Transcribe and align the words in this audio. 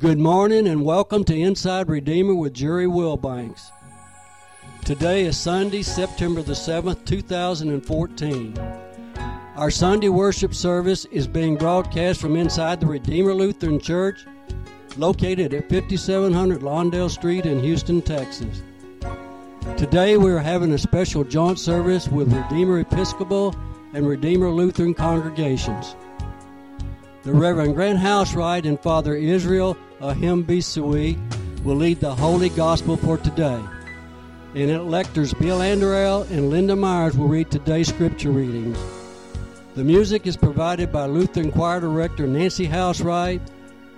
Good 0.00 0.18
morning 0.18 0.66
and 0.66 0.82
welcome 0.82 1.24
to 1.24 1.38
Inside 1.38 1.90
Redeemer 1.90 2.34
with 2.34 2.54
Jerry 2.54 2.86
Wilbanks. 2.86 3.70
Today 4.82 5.26
is 5.26 5.36
Sunday, 5.36 5.82
September 5.82 6.40
the 6.40 6.54
7th, 6.54 7.04
2014. 7.04 8.58
Our 9.56 9.70
Sunday 9.70 10.08
worship 10.08 10.54
service 10.54 11.04
is 11.04 11.26
being 11.26 11.54
broadcast 11.54 12.18
from 12.18 12.34
inside 12.34 12.80
the 12.80 12.86
Redeemer 12.86 13.34
Lutheran 13.34 13.78
Church, 13.78 14.24
located 14.96 15.52
at 15.52 15.68
5700 15.68 16.62
Lawndale 16.62 17.10
Street 17.10 17.44
in 17.44 17.60
Houston, 17.60 18.00
Texas. 18.00 18.62
Today 19.76 20.16
we 20.16 20.30
are 20.30 20.38
having 20.38 20.72
a 20.72 20.78
special 20.78 21.24
joint 21.24 21.58
service 21.58 22.08
with 22.08 22.32
Redeemer 22.32 22.80
Episcopal 22.80 23.54
and 23.92 24.08
Redeemer 24.08 24.48
Lutheran 24.48 24.94
congregations. 24.94 25.94
The 27.22 27.34
Reverend 27.34 27.74
Grant 27.74 27.98
Housewright 27.98 28.64
and 28.64 28.80
Father 28.80 29.14
Israel 29.14 29.76
Ahim 30.00 30.42
Bisui 30.44 31.18
will 31.62 31.76
lead 31.76 32.00
the 32.00 32.14
Holy 32.14 32.48
Gospel 32.48 32.96
for 32.96 33.18
today. 33.18 33.62
And 34.54 34.70
electors 34.70 35.34
Bill 35.34 35.58
Anderell 35.58 36.22
and 36.30 36.48
Linda 36.48 36.74
Myers 36.74 37.18
will 37.18 37.28
read 37.28 37.50
today's 37.50 37.88
scripture 37.88 38.30
readings. 38.30 38.78
The 39.74 39.84
music 39.84 40.26
is 40.26 40.38
provided 40.38 40.90
by 40.90 41.04
Lutheran 41.04 41.52
Choir 41.52 41.80
Director 41.80 42.26
Nancy 42.26 42.66
Housewright 42.66 43.42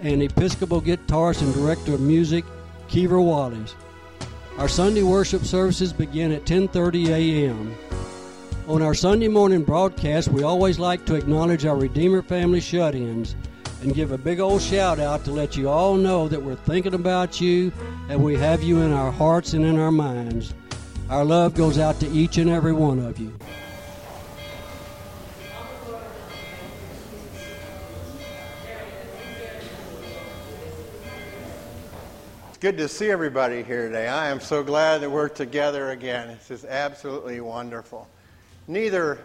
and 0.01 0.23
Episcopal 0.23 0.83
guitarist 0.83 1.41
and 1.41 1.55
Director 1.55 1.95
of 1.95 2.01
Music 2.01 2.45
Kiever 2.89 3.25
Wallace. 3.25 3.77
Our 4.59 4.69
Sunday 4.69 5.05
worship 5.05 5.45
services 5.45 5.93
begin 5.93 6.33
at 6.33 6.45
10:30 6.45 7.11
a.m. 7.11 7.77
On 8.67 8.83
our 8.83 8.95
Sunday 8.95 9.29
morning 9.29 9.63
broadcast, 9.63 10.29
we 10.29 10.43
always 10.43 10.81
like 10.81 11.07
to 11.07 11.15
acknowledge 11.15 11.65
our 11.65 11.77
Redeemer 11.77 12.23
family 12.23 12.61
shut 12.61 12.97
ins 12.97 13.37
and 13.83 13.95
give 13.95 14.13
a 14.13 14.19
big 14.19 14.39
old 14.39 14.63
shout 14.63 15.01
out 15.01 15.25
to 15.25 15.33
let 15.33 15.57
you 15.57 15.69
all 15.69 15.95
know 15.95 16.29
that 16.29 16.41
we're 16.41 16.55
thinking 16.55 16.95
about 16.95 17.41
you 17.41 17.73
and 18.09 18.23
we 18.23 18.37
have 18.37 18.63
you 18.63 18.81
in 18.81 18.93
our 18.93 19.11
hearts 19.11 19.55
and 19.55 19.65
in 19.65 19.79
our 19.79 19.91
minds. 19.91 20.55
Our 21.11 21.25
love 21.25 21.55
goes 21.55 21.79
out 21.79 21.99
to 22.01 22.09
each 22.09 22.39
and 22.39 22.49
every 22.49 22.73
one 22.73 22.99
of 23.01 23.19
you. 23.19 23.37
It's 32.49 32.59
good 32.59 32.79
to 32.79 32.89
see 32.89 33.11
everybody 33.11 33.63
here 33.65 33.89
today. 33.89 34.07
I 34.07 34.29
am 34.29 34.39
so 34.39 34.63
glad 34.63 35.01
that 35.03 35.11
we're 35.11 35.29
together 35.29 35.91
again. 35.91 36.29
This 36.29 36.51
is 36.51 36.65
absolutely 36.65 37.41
wonderful. 37.41 38.09
Neither 38.69 39.19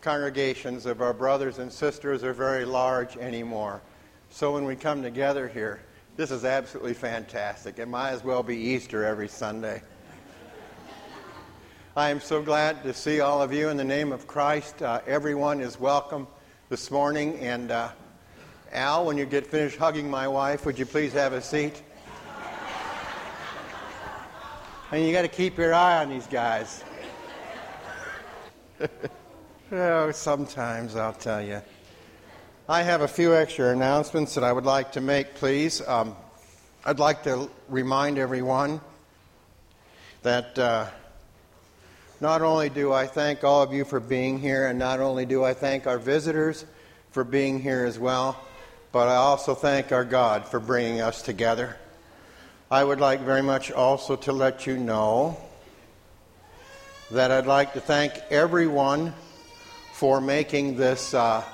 congregations 0.00 0.86
of 0.86 1.02
our 1.02 1.12
brothers 1.12 1.58
and 1.58 1.72
sisters 1.72 2.24
are 2.24 2.32
very 2.32 2.64
large 2.64 3.16
anymore. 3.16 3.82
So 4.30 4.54
when 4.54 4.64
we 4.64 4.76
come 4.76 5.02
together 5.02 5.48
here, 5.48 5.80
this 6.16 6.30
is 6.30 6.44
absolutely 6.44 6.94
fantastic. 6.94 7.78
It 7.78 7.86
might 7.86 8.10
as 8.10 8.24
well 8.24 8.42
be 8.42 8.56
Easter 8.56 9.04
every 9.04 9.28
Sunday. 9.28 9.82
I 11.96 12.10
am 12.10 12.20
so 12.20 12.40
glad 12.40 12.82
to 12.84 12.94
see 12.94 13.20
all 13.20 13.42
of 13.42 13.52
you 13.52 13.68
in 13.68 13.76
the 13.76 13.84
name 13.84 14.12
of 14.12 14.26
Christ. 14.26 14.80
Uh, 14.80 15.00
everyone 15.06 15.60
is 15.60 15.78
welcome 15.78 16.26
this 16.68 16.90
morning. 16.90 17.38
And 17.40 17.70
uh, 17.70 17.90
Al, 18.72 19.04
when 19.06 19.18
you 19.18 19.26
get 19.26 19.46
finished 19.46 19.76
hugging 19.76 20.08
my 20.08 20.28
wife, 20.28 20.64
would 20.64 20.78
you 20.78 20.86
please 20.86 21.12
have 21.12 21.32
a 21.32 21.42
seat? 21.42 21.82
And 24.92 25.04
you 25.04 25.12
got 25.12 25.22
to 25.22 25.28
keep 25.28 25.56
your 25.58 25.74
eye 25.74 26.02
on 26.02 26.08
these 26.08 26.26
guys. 26.26 26.82
oh, 29.72 30.10
sometimes 30.10 30.96
I'll 30.96 31.12
tell 31.12 31.42
you. 31.42 31.62
I 32.68 32.82
have 32.82 33.02
a 33.02 33.08
few 33.08 33.34
extra 33.34 33.70
announcements 33.70 34.34
that 34.34 34.44
I 34.44 34.52
would 34.52 34.64
like 34.64 34.92
to 34.92 35.00
make, 35.00 35.34
please. 35.34 35.86
Um, 35.86 36.16
I'd 36.84 36.98
like 36.98 37.22
to 37.24 37.50
remind 37.68 38.18
everyone 38.18 38.80
that 40.22 40.58
uh, 40.58 40.86
not 42.20 42.42
only 42.42 42.68
do 42.68 42.92
I 42.92 43.06
thank 43.06 43.44
all 43.44 43.62
of 43.62 43.72
you 43.72 43.84
for 43.84 44.00
being 44.00 44.38
here, 44.38 44.66
and 44.66 44.78
not 44.78 45.00
only 45.00 45.26
do 45.26 45.44
I 45.44 45.54
thank 45.54 45.86
our 45.86 45.98
visitors 45.98 46.64
for 47.12 47.24
being 47.24 47.60
here 47.60 47.84
as 47.84 47.98
well, 47.98 48.40
but 48.92 49.08
I 49.08 49.16
also 49.16 49.54
thank 49.54 49.92
our 49.92 50.04
God 50.04 50.46
for 50.46 50.60
bringing 50.60 51.00
us 51.00 51.22
together. 51.22 51.76
I 52.70 52.84
would 52.84 53.00
like 53.00 53.20
very 53.20 53.42
much 53.42 53.72
also 53.72 54.16
to 54.16 54.32
let 54.32 54.66
you 54.66 54.76
know 54.76 55.36
that 57.10 57.30
I'd 57.30 57.46
like 57.46 57.72
to 57.72 57.80
thank 57.80 58.14
everyone 58.30 59.12
for 60.00 60.18
making 60.18 60.78
this 60.78 61.12
uh, 61.12 61.44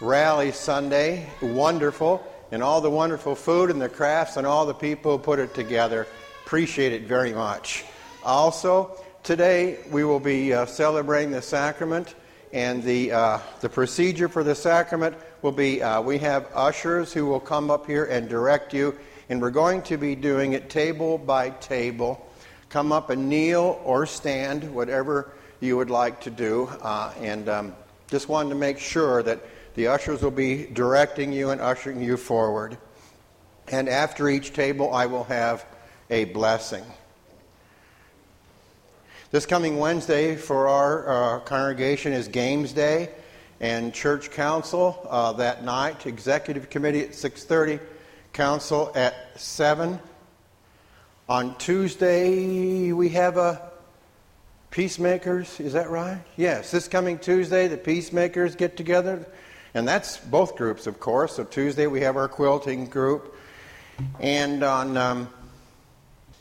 rally 0.00 0.50
Sunday 0.50 1.24
wonderful 1.40 2.20
and 2.50 2.60
all 2.60 2.80
the 2.80 2.90
wonderful 2.90 3.36
food 3.36 3.70
and 3.70 3.80
the 3.80 3.88
crafts 3.88 4.36
and 4.36 4.44
all 4.44 4.66
the 4.66 4.74
people 4.74 5.16
who 5.16 5.22
put 5.22 5.38
it 5.38 5.54
together. 5.54 6.08
Appreciate 6.44 6.92
it 6.92 7.02
very 7.02 7.32
much. 7.32 7.84
Also, 8.24 8.98
today 9.22 9.78
we 9.92 10.02
will 10.02 10.18
be 10.18 10.52
uh, 10.52 10.66
celebrating 10.66 11.30
the 11.30 11.40
sacrament, 11.40 12.16
and 12.52 12.82
the, 12.82 13.12
uh, 13.12 13.38
the 13.60 13.68
procedure 13.68 14.28
for 14.28 14.42
the 14.42 14.56
sacrament 14.56 15.14
will 15.42 15.52
be 15.52 15.80
uh, 15.80 16.00
we 16.00 16.18
have 16.18 16.48
ushers 16.56 17.12
who 17.12 17.26
will 17.26 17.38
come 17.38 17.70
up 17.70 17.86
here 17.86 18.06
and 18.06 18.28
direct 18.28 18.74
you 18.74 18.98
and 19.28 19.40
we're 19.40 19.50
going 19.50 19.82
to 19.82 19.96
be 19.96 20.16
doing 20.16 20.54
it 20.54 20.68
table 20.68 21.16
by 21.16 21.50
table. 21.50 22.28
Come 22.70 22.90
up 22.90 23.08
and 23.10 23.28
kneel 23.28 23.80
or 23.84 24.04
stand, 24.04 24.74
whatever 24.74 25.30
you 25.62 25.76
would 25.76 25.90
like 25.90 26.20
to 26.22 26.30
do. 26.30 26.68
Uh, 26.82 27.14
and 27.20 27.48
um, 27.48 27.74
just 28.08 28.28
wanted 28.28 28.48
to 28.48 28.56
make 28.56 28.80
sure 28.80 29.22
that 29.22 29.40
the 29.74 29.86
ushers 29.86 30.20
will 30.20 30.32
be 30.32 30.66
directing 30.66 31.32
you 31.32 31.50
and 31.50 31.60
ushering 31.60 32.02
you 32.02 32.16
forward. 32.16 32.76
And 33.68 33.88
after 33.88 34.28
each 34.28 34.52
table, 34.52 34.92
I 34.92 35.06
will 35.06 35.24
have 35.24 35.64
a 36.10 36.24
blessing. 36.26 36.84
This 39.30 39.46
coming 39.46 39.78
Wednesday 39.78 40.34
for 40.36 40.66
our 40.66 41.08
uh, 41.36 41.40
congregation 41.40 42.12
is 42.12 42.26
Games 42.26 42.72
Day 42.72 43.10
and 43.60 43.94
church 43.94 44.32
council 44.32 45.06
uh, 45.08 45.32
that 45.34 45.64
night. 45.64 46.06
Executive 46.06 46.68
committee 46.70 47.02
at 47.02 47.12
6:30 47.12 47.80
council 48.32 48.90
at 48.96 49.14
7. 49.40 50.00
On 51.28 51.56
Tuesday, 51.56 52.92
we 52.92 53.10
have 53.10 53.36
a 53.36 53.71
Peacemakers, 54.72 55.60
is 55.60 55.74
that 55.74 55.90
right? 55.90 56.18
Yes, 56.36 56.70
this 56.70 56.88
coming 56.88 57.18
Tuesday, 57.18 57.68
the 57.68 57.76
Peacemakers 57.76 58.56
get 58.56 58.74
together. 58.74 59.26
And 59.74 59.86
that's 59.86 60.16
both 60.16 60.56
groups, 60.56 60.86
of 60.86 60.98
course. 60.98 61.36
So 61.36 61.44
Tuesday, 61.44 61.86
we 61.86 62.00
have 62.00 62.16
our 62.16 62.26
quilting 62.26 62.86
group. 62.86 63.36
And 64.18 64.62
on 64.62 64.96
um, 64.96 65.28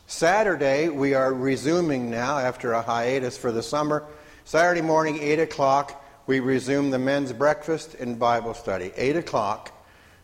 Saturday, 0.07 0.87
we 0.87 1.13
are 1.13 1.33
resuming 1.33 2.09
now 2.09 2.37
after 2.39 2.71
a 2.71 2.81
hiatus 2.81 3.37
for 3.37 3.51
the 3.51 3.61
summer. 3.61 4.05
Saturday 4.45 4.81
morning, 4.81 5.19
8 5.19 5.39
o'clock, 5.39 6.01
we 6.25 6.39
resume 6.39 6.89
the 6.89 6.99
men's 6.99 7.33
breakfast 7.33 7.95
and 7.95 8.17
Bible 8.17 8.53
study. 8.53 8.93
8 8.95 9.17
o'clock 9.17 9.73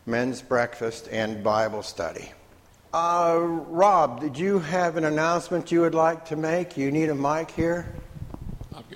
men's 0.06 0.40
breakfast 0.40 1.08
and 1.10 1.44
Bible 1.44 1.82
study. 1.82 2.32
Uh, 2.92 3.38
Rob, 3.42 4.20
did 4.20 4.38
you 4.38 4.58
have 4.60 4.96
an 4.96 5.04
announcement 5.04 5.70
you 5.70 5.82
would 5.82 5.94
like 5.94 6.24
to 6.26 6.36
make? 6.36 6.78
You 6.78 6.90
need 6.90 7.10
a 7.10 7.14
mic 7.14 7.50
here? 7.50 7.94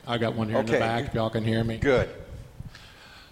I 0.06 0.16
got 0.16 0.34
one 0.34 0.48
here 0.48 0.58
okay. 0.58 0.66
in 0.66 0.72
the 0.72 0.78
back, 0.78 1.04
if 1.08 1.14
y'all 1.14 1.28
can 1.28 1.44
hear 1.44 1.62
me. 1.62 1.76
Good. 1.76 2.08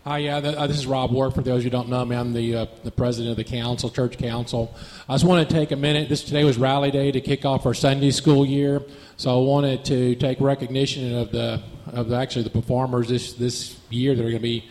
Hi, 0.04 0.18
yeah, 0.18 0.36
uh, 0.36 0.66
this 0.66 0.76
is 0.76 0.86
Rob 0.86 1.12
Work. 1.12 1.34
For 1.34 1.40
those 1.40 1.62
who 1.62 1.70
don't 1.70 1.88
know 1.88 2.04
me, 2.04 2.14
I'm 2.14 2.32
the 2.32 2.56
uh, 2.56 2.66
the 2.84 2.90
president 2.90 3.30
of 3.30 3.36
the 3.36 3.44
council, 3.44 3.90
church 3.90 4.18
council. 4.18 4.74
I 5.08 5.14
just 5.14 5.24
want 5.24 5.48
to 5.48 5.54
take 5.54 5.72
a 5.72 5.76
minute. 5.76 6.08
This 6.08 6.24
today 6.24 6.44
was 6.44 6.58
Rally 6.58 6.90
Day 6.90 7.10
to 7.10 7.20
kick 7.20 7.44
off 7.44 7.64
our 7.66 7.74
Sunday 7.74 8.10
school 8.10 8.46
year, 8.46 8.82
so 9.16 9.38
I 9.38 9.46
wanted 9.46 9.84
to 9.86 10.14
take 10.16 10.40
recognition 10.40 11.14
of 11.14 11.32
the 11.32 11.62
of 11.86 12.08
the, 12.08 12.16
actually 12.16 12.44
the 12.44 12.50
performers 12.50 13.08
this 13.08 13.34
this 13.34 13.78
year 13.90 14.14
that 14.14 14.20
are 14.20 14.30
going 14.30 14.36
to 14.36 14.40
be 14.40 14.68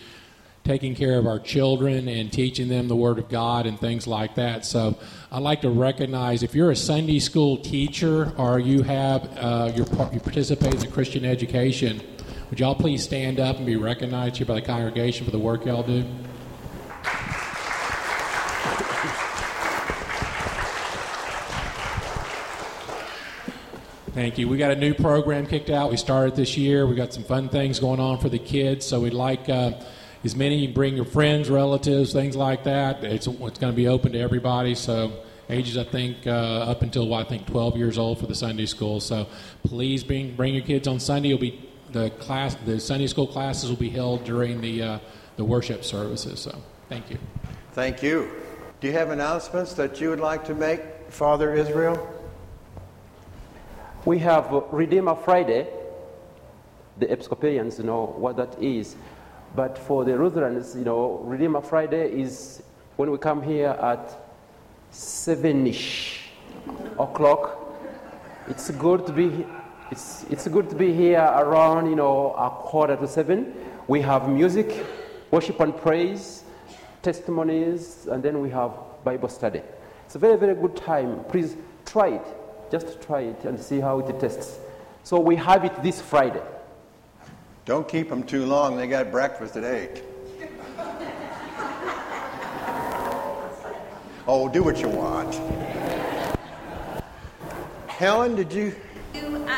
taking 0.69 0.93
care 0.93 1.17
of 1.17 1.25
our 1.25 1.39
children 1.39 2.07
and 2.07 2.31
teaching 2.31 2.67
them 2.67 2.87
the 2.87 2.95
Word 2.95 3.17
of 3.17 3.27
God 3.27 3.65
and 3.65 3.79
things 3.79 4.05
like 4.05 4.35
that. 4.35 4.63
So 4.63 4.99
I'd 5.31 5.41
like 5.41 5.61
to 5.61 5.71
recognize 5.71 6.43
if 6.43 6.53
you're 6.53 6.69
a 6.69 6.75
Sunday 6.75 7.17
school 7.17 7.57
teacher 7.57 8.31
or 8.37 8.59
you 8.59 8.83
have 8.83 9.35
uh, 9.35 9.71
you 9.75 9.83
participate 9.83 10.75
in 10.75 10.79
the 10.79 10.85
Christian 10.85 11.25
education, 11.25 11.99
would 12.51 12.59
y'all 12.59 12.75
please 12.75 13.03
stand 13.03 13.39
up 13.39 13.57
and 13.57 13.65
be 13.65 13.77
recognized 13.77 14.37
here 14.37 14.45
by 14.45 14.53
the 14.53 14.61
congregation 14.61 15.25
for 15.25 15.31
the 15.31 15.39
work 15.39 15.65
y'all 15.65 15.81
do? 15.81 16.05
Thank 24.13 24.37
you. 24.37 24.47
We 24.47 24.59
got 24.59 24.69
a 24.69 24.75
new 24.75 24.93
program 24.93 25.47
kicked 25.47 25.71
out. 25.71 25.89
We 25.89 25.97
started 25.97 26.35
this 26.35 26.57
year. 26.57 26.85
We 26.85 26.93
got 26.93 27.11
some 27.11 27.23
fun 27.23 27.49
things 27.49 27.79
going 27.79 27.99
on 27.99 28.19
for 28.19 28.29
the 28.29 28.37
kids. 28.37 28.85
So 28.85 28.99
we'd 28.99 29.15
like. 29.15 29.49
Uh, 29.49 29.71
as 30.23 30.35
many. 30.35 30.55
You 30.57 30.73
bring 30.73 30.95
your 30.95 31.05
friends, 31.05 31.49
relatives, 31.49 32.13
things 32.13 32.35
like 32.35 32.63
that. 32.63 33.03
It's, 33.03 33.27
it's 33.27 33.59
going 33.59 33.73
to 33.73 33.75
be 33.75 33.87
open 33.87 34.13
to 34.13 34.19
everybody. 34.19 34.75
So 34.75 35.23
ages, 35.49 35.77
I 35.77 35.83
think, 35.83 36.27
uh, 36.27 36.31
up 36.31 36.81
until 36.81 37.07
well, 37.07 37.19
I 37.19 37.23
think 37.23 37.47
12 37.47 37.77
years 37.77 37.97
old 37.97 38.19
for 38.19 38.27
the 38.27 38.35
Sunday 38.35 38.65
school. 38.65 38.99
So 38.99 39.27
please 39.63 40.03
bring 40.03 40.35
bring 40.35 40.53
your 40.53 40.63
kids 40.63 40.87
on 40.87 40.99
Sunday. 40.99 41.31
Will 41.31 41.39
be 41.39 41.69
the 41.91 42.09
class, 42.11 42.55
the 42.65 42.79
Sunday 42.79 43.07
school 43.07 43.27
classes 43.27 43.69
will 43.69 43.77
be 43.77 43.89
held 43.89 44.23
during 44.23 44.61
the 44.61 44.81
uh, 44.81 44.99
the 45.37 45.43
worship 45.43 45.83
services. 45.83 46.39
So 46.39 46.55
thank 46.87 47.09
you. 47.09 47.17
Thank 47.73 48.03
you. 48.03 48.29
Do 48.81 48.87
you 48.87 48.93
have 48.93 49.09
announcements 49.09 49.73
that 49.73 49.99
you 49.99 50.09
would 50.09 50.19
like 50.19 50.45
to 50.45 50.55
make, 50.55 50.81
Father 51.09 51.53
Israel? 51.53 51.97
We 54.05 54.19
have 54.19 54.49
Redeemer 54.71 55.15
Friday. 55.15 55.67
The 56.97 57.11
Episcopalians 57.11 57.79
know 57.79 58.13
what 58.17 58.37
that 58.37 58.61
is. 58.61 58.95
But 59.55 59.77
for 59.77 60.05
the 60.05 60.17
Lutherans, 60.17 60.75
you 60.75 60.85
know, 60.85 61.21
Redeemer 61.23 61.61
Friday 61.61 62.11
is 62.11 62.61
when 62.95 63.11
we 63.11 63.17
come 63.17 63.41
here 63.41 63.69
at 63.69 64.11
7 64.91 65.67
ish 65.67 66.29
o'clock. 66.99 67.57
It's 68.47 68.69
good 68.71 69.05
to 69.07 69.13
be 69.13 69.45
it's, 69.91 70.23
it's 70.29 70.47
good 70.47 70.69
to 70.69 70.75
be 70.75 70.93
here 70.93 71.19
around, 71.19 71.89
you 71.89 71.95
know, 71.95 72.33
a 72.33 72.51
quarter 72.51 72.95
to 72.95 73.07
seven. 73.07 73.55
We 73.87 74.01
have 74.01 74.29
music, 74.29 74.85
worship 75.31 75.59
and 75.61 75.75
praise, 75.75 76.43
testimonies, 77.01 78.05
and 78.05 78.21
then 78.21 78.39
we 78.39 78.51
have 78.51 78.71
Bible 79.03 79.29
study. 79.29 79.63
It's 80.05 80.13
a 80.13 80.19
very, 80.19 80.37
very 80.37 80.53
good 80.53 80.75
time. 80.75 81.23
Please 81.23 81.55
try 81.85 82.09
it. 82.09 82.25
Just 82.69 83.01
try 83.01 83.21
it 83.21 83.45
and 83.45 83.59
see 83.59 83.79
how 83.79 83.99
it 83.99 84.19
tastes. 84.19 84.59
So 85.03 85.19
we 85.19 85.35
have 85.37 85.65
it 85.65 85.81
this 85.81 86.01
Friday. 86.01 86.43
Don't 87.69 87.87
keep 87.87 88.09
them 88.09 88.23
too 88.23 88.45
long. 88.47 88.75
They 88.77 88.87
got 88.87 89.11
breakfast 89.11 89.55
at 89.55 89.63
8. 89.63 90.01
oh, 94.27 94.49
do 94.51 94.63
what 94.63 94.81
you 94.81 94.87
want. 94.87 95.39
Helen, 97.85 98.35
did 98.35 98.51
you? 98.51 98.75
Um, 99.13 99.51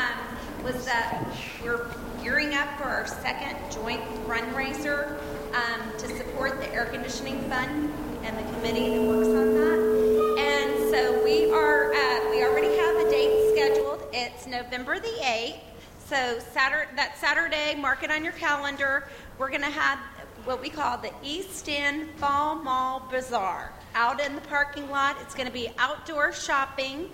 was 0.62 0.86
that 0.86 1.26
we're 1.64 1.88
gearing 2.22 2.54
up 2.54 2.68
for 2.78 2.84
our 2.84 3.08
second 3.08 3.56
joint 3.72 4.04
fundraiser 4.28 5.18
um, 5.54 5.82
to 5.98 6.10
support 6.18 6.60
the 6.60 6.70
air 6.74 6.88
conditioning 6.88 7.40
fund 7.44 7.94
and 8.24 8.38
the 8.38 8.44
committee 8.56 8.90
that 8.90 9.02
works 9.04 9.28
on 9.28 9.56
that. 9.56 10.36
And 10.38 10.92
so 10.92 11.24
we 11.24 11.50
are, 11.50 11.94
uh, 11.94 12.30
we 12.30 12.44
already 12.44 12.76
have 12.76 13.08
a 13.08 13.10
date 13.10 13.54
scheduled. 13.54 14.04
It's 14.12 14.48
November 14.48 15.00
the 15.00 15.08
8th. 15.08 15.71
So 16.12 16.40
Saturday, 16.52 16.92
that 16.98 17.18
Saturday, 17.18 17.74
mark 17.74 18.04
it 18.04 18.12
on 18.12 18.22
your 18.22 18.34
calendar. 18.34 19.08
We're 19.38 19.48
going 19.48 19.62
to 19.62 19.68
have 19.68 19.98
what 20.44 20.62
we 20.62 20.68
call 20.68 20.98
the 20.98 21.14
East 21.24 21.70
End 21.70 22.10
Fall 22.18 22.56
Mall 22.56 23.08
Bazaar 23.10 23.72
out 23.96 24.20
in 24.20 24.36
the 24.36 24.42
parking 24.42 24.90
lot. 24.90 25.16
It's 25.22 25.34
going 25.34 25.48
to 25.48 25.54
be 25.54 25.70
outdoor 25.78 26.34
shopping. 26.34 27.10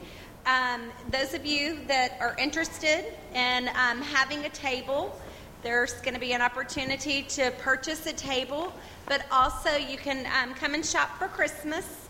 Um, 0.48 0.90
those 1.12 1.36
of 1.36 1.46
you 1.46 1.78
that 1.86 2.18
are 2.20 2.36
interested 2.40 3.14
in 3.36 3.70
um, 3.76 4.02
having 4.02 4.46
a 4.46 4.50
table, 4.50 5.16
there's 5.62 5.94
going 6.02 6.16
to 6.16 6.20
be 6.20 6.34
an 6.34 6.42
opportunity 6.42 7.22
to 7.22 7.52
purchase 7.60 8.08
a 8.08 8.14
table, 8.14 8.74
but 9.06 9.28
also 9.32 9.76
you 9.76 10.00
can 10.00 10.26
um, 10.42 10.56
come 10.56 10.74
and 10.74 10.84
shop 10.84 11.20
for 11.20 11.28
Christmas 11.28 12.08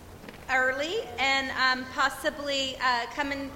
early 0.50 1.02
and 1.20 1.52
um, 1.52 1.86
possibly 1.94 2.78
uh, 2.82 3.08
come 3.14 3.34
and 3.34 3.52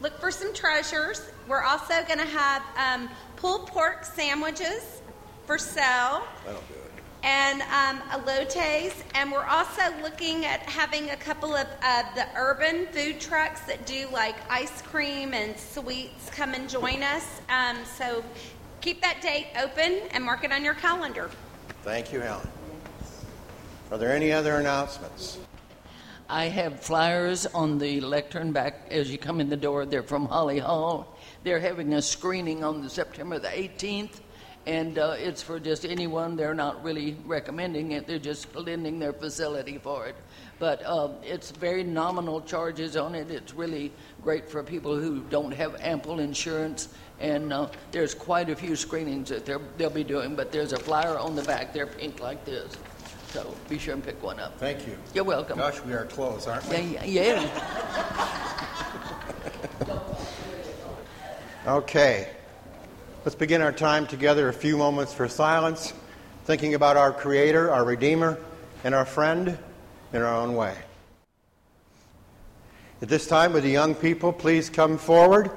look 0.00 0.18
for 0.20 0.30
some 0.30 0.52
treasures. 0.54 1.30
We're 1.48 1.62
also 1.62 1.94
going 2.06 2.18
to 2.18 2.26
have 2.26 2.62
um, 2.76 3.08
pulled 3.36 3.66
pork 3.66 4.04
sandwiches 4.04 5.02
for 5.46 5.58
sale. 5.58 6.26
That'll 6.44 6.60
do 6.62 6.74
it 6.74 6.90
and 7.22 7.62
um, 7.62 8.00
elotes. 8.10 8.94
And 9.14 9.30
we're 9.30 9.44
also 9.44 9.82
looking 10.02 10.44
at 10.44 10.60
having 10.62 11.10
a 11.10 11.16
couple 11.16 11.54
of 11.54 11.66
uh, 11.82 12.02
the 12.14 12.26
urban 12.36 12.86
food 12.86 13.20
trucks 13.20 13.60
that 13.62 13.86
do 13.86 14.08
like 14.12 14.36
ice 14.50 14.82
cream 14.82 15.34
and 15.34 15.58
sweets 15.58 16.30
come 16.30 16.54
and 16.54 16.68
join 16.68 17.02
us. 17.02 17.40
Um, 17.48 17.76
so 17.96 18.24
keep 18.80 19.00
that 19.02 19.20
date 19.20 19.48
open 19.60 20.00
and 20.12 20.24
mark 20.24 20.44
it 20.44 20.52
on 20.52 20.64
your 20.64 20.74
calendar. 20.74 21.30
Thank 21.82 22.12
you, 22.12 22.20
Helen. 22.20 22.48
Are 23.90 23.98
there 23.98 24.14
any 24.14 24.32
other 24.32 24.56
announcements? 24.56 25.38
I 26.30 26.44
have 26.44 26.78
flyers 26.78 27.44
on 27.46 27.78
the 27.78 28.00
lectern 28.00 28.52
back 28.52 28.86
as 28.88 29.10
you 29.10 29.18
come 29.18 29.40
in 29.40 29.48
the 29.48 29.56
door. 29.56 29.84
They're 29.84 30.04
from 30.04 30.26
Holly 30.26 30.60
Hall. 30.60 31.18
They're 31.42 31.58
having 31.58 31.94
a 31.94 32.00
screening 32.00 32.62
on 32.62 32.82
the 32.82 32.88
September 32.88 33.40
the 33.40 33.48
18th 33.48 34.20
and 34.66 34.98
uh, 34.98 35.16
it's 35.18 35.42
for 35.42 35.58
just 35.58 35.84
anyone. 35.84 36.36
They're 36.36 36.54
not 36.54 36.84
really 36.84 37.16
recommending 37.24 37.92
it; 37.92 38.06
they're 38.06 38.18
just 38.18 38.54
lending 38.54 38.98
their 38.98 39.12
facility 39.12 39.78
for 39.78 40.06
it. 40.06 40.14
But 40.58 40.82
uh, 40.84 41.08
it's 41.22 41.50
very 41.50 41.82
nominal 41.82 42.42
charges 42.42 42.96
on 42.96 43.14
it. 43.14 43.30
It's 43.30 43.54
really 43.54 43.90
great 44.22 44.48
for 44.48 44.62
people 44.62 44.94
who 44.96 45.22
don't 45.30 45.52
have 45.52 45.74
ample 45.80 46.20
insurance. 46.20 46.90
And 47.18 47.52
uh, 47.52 47.68
there's 47.90 48.14
quite 48.14 48.50
a 48.50 48.56
few 48.56 48.76
screenings 48.76 49.30
that 49.30 49.46
they'll 49.78 49.90
be 49.90 50.04
doing. 50.04 50.36
But 50.36 50.52
there's 50.52 50.72
a 50.72 50.78
flyer 50.78 51.18
on 51.18 51.34
the 51.34 51.42
back. 51.42 51.72
They're 51.72 51.86
pink 51.86 52.20
like 52.20 52.44
this. 52.44 52.76
So 53.32 53.54
be 53.68 53.78
sure 53.78 53.94
and 53.94 54.04
pick 54.04 54.20
one 54.22 54.40
up. 54.40 54.58
Thank 54.58 54.86
you. 54.86 54.96
You're 55.14 55.24
welcome. 55.24 55.58
Gosh, 55.58 55.80
we 55.82 55.92
are 55.92 56.04
close, 56.06 56.48
aren't 56.48 56.68
we? 56.68 56.78
Yeah. 56.78 57.04
yeah. 57.04 57.48
okay. 61.66 62.28
Let's 63.24 63.36
begin 63.36 63.62
our 63.62 63.72
time 63.72 64.06
together 64.06 64.48
a 64.48 64.52
few 64.52 64.76
moments 64.76 65.14
for 65.14 65.28
silence, 65.28 65.92
thinking 66.44 66.74
about 66.74 66.96
our 66.96 67.12
Creator, 67.12 67.70
our 67.70 67.84
Redeemer, 67.84 68.38
and 68.82 68.94
our 68.94 69.04
friend 69.04 69.58
in 70.12 70.22
our 70.22 70.34
own 70.34 70.54
way. 70.54 70.74
At 73.02 73.08
this 73.08 73.26
time, 73.26 73.52
would 73.52 73.62
the 73.62 73.70
young 73.70 73.94
people 73.94 74.32
please 74.32 74.68
come 74.68 74.98
forward? 74.98 75.50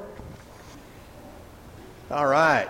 All 2.12 2.28
right. 2.28 2.70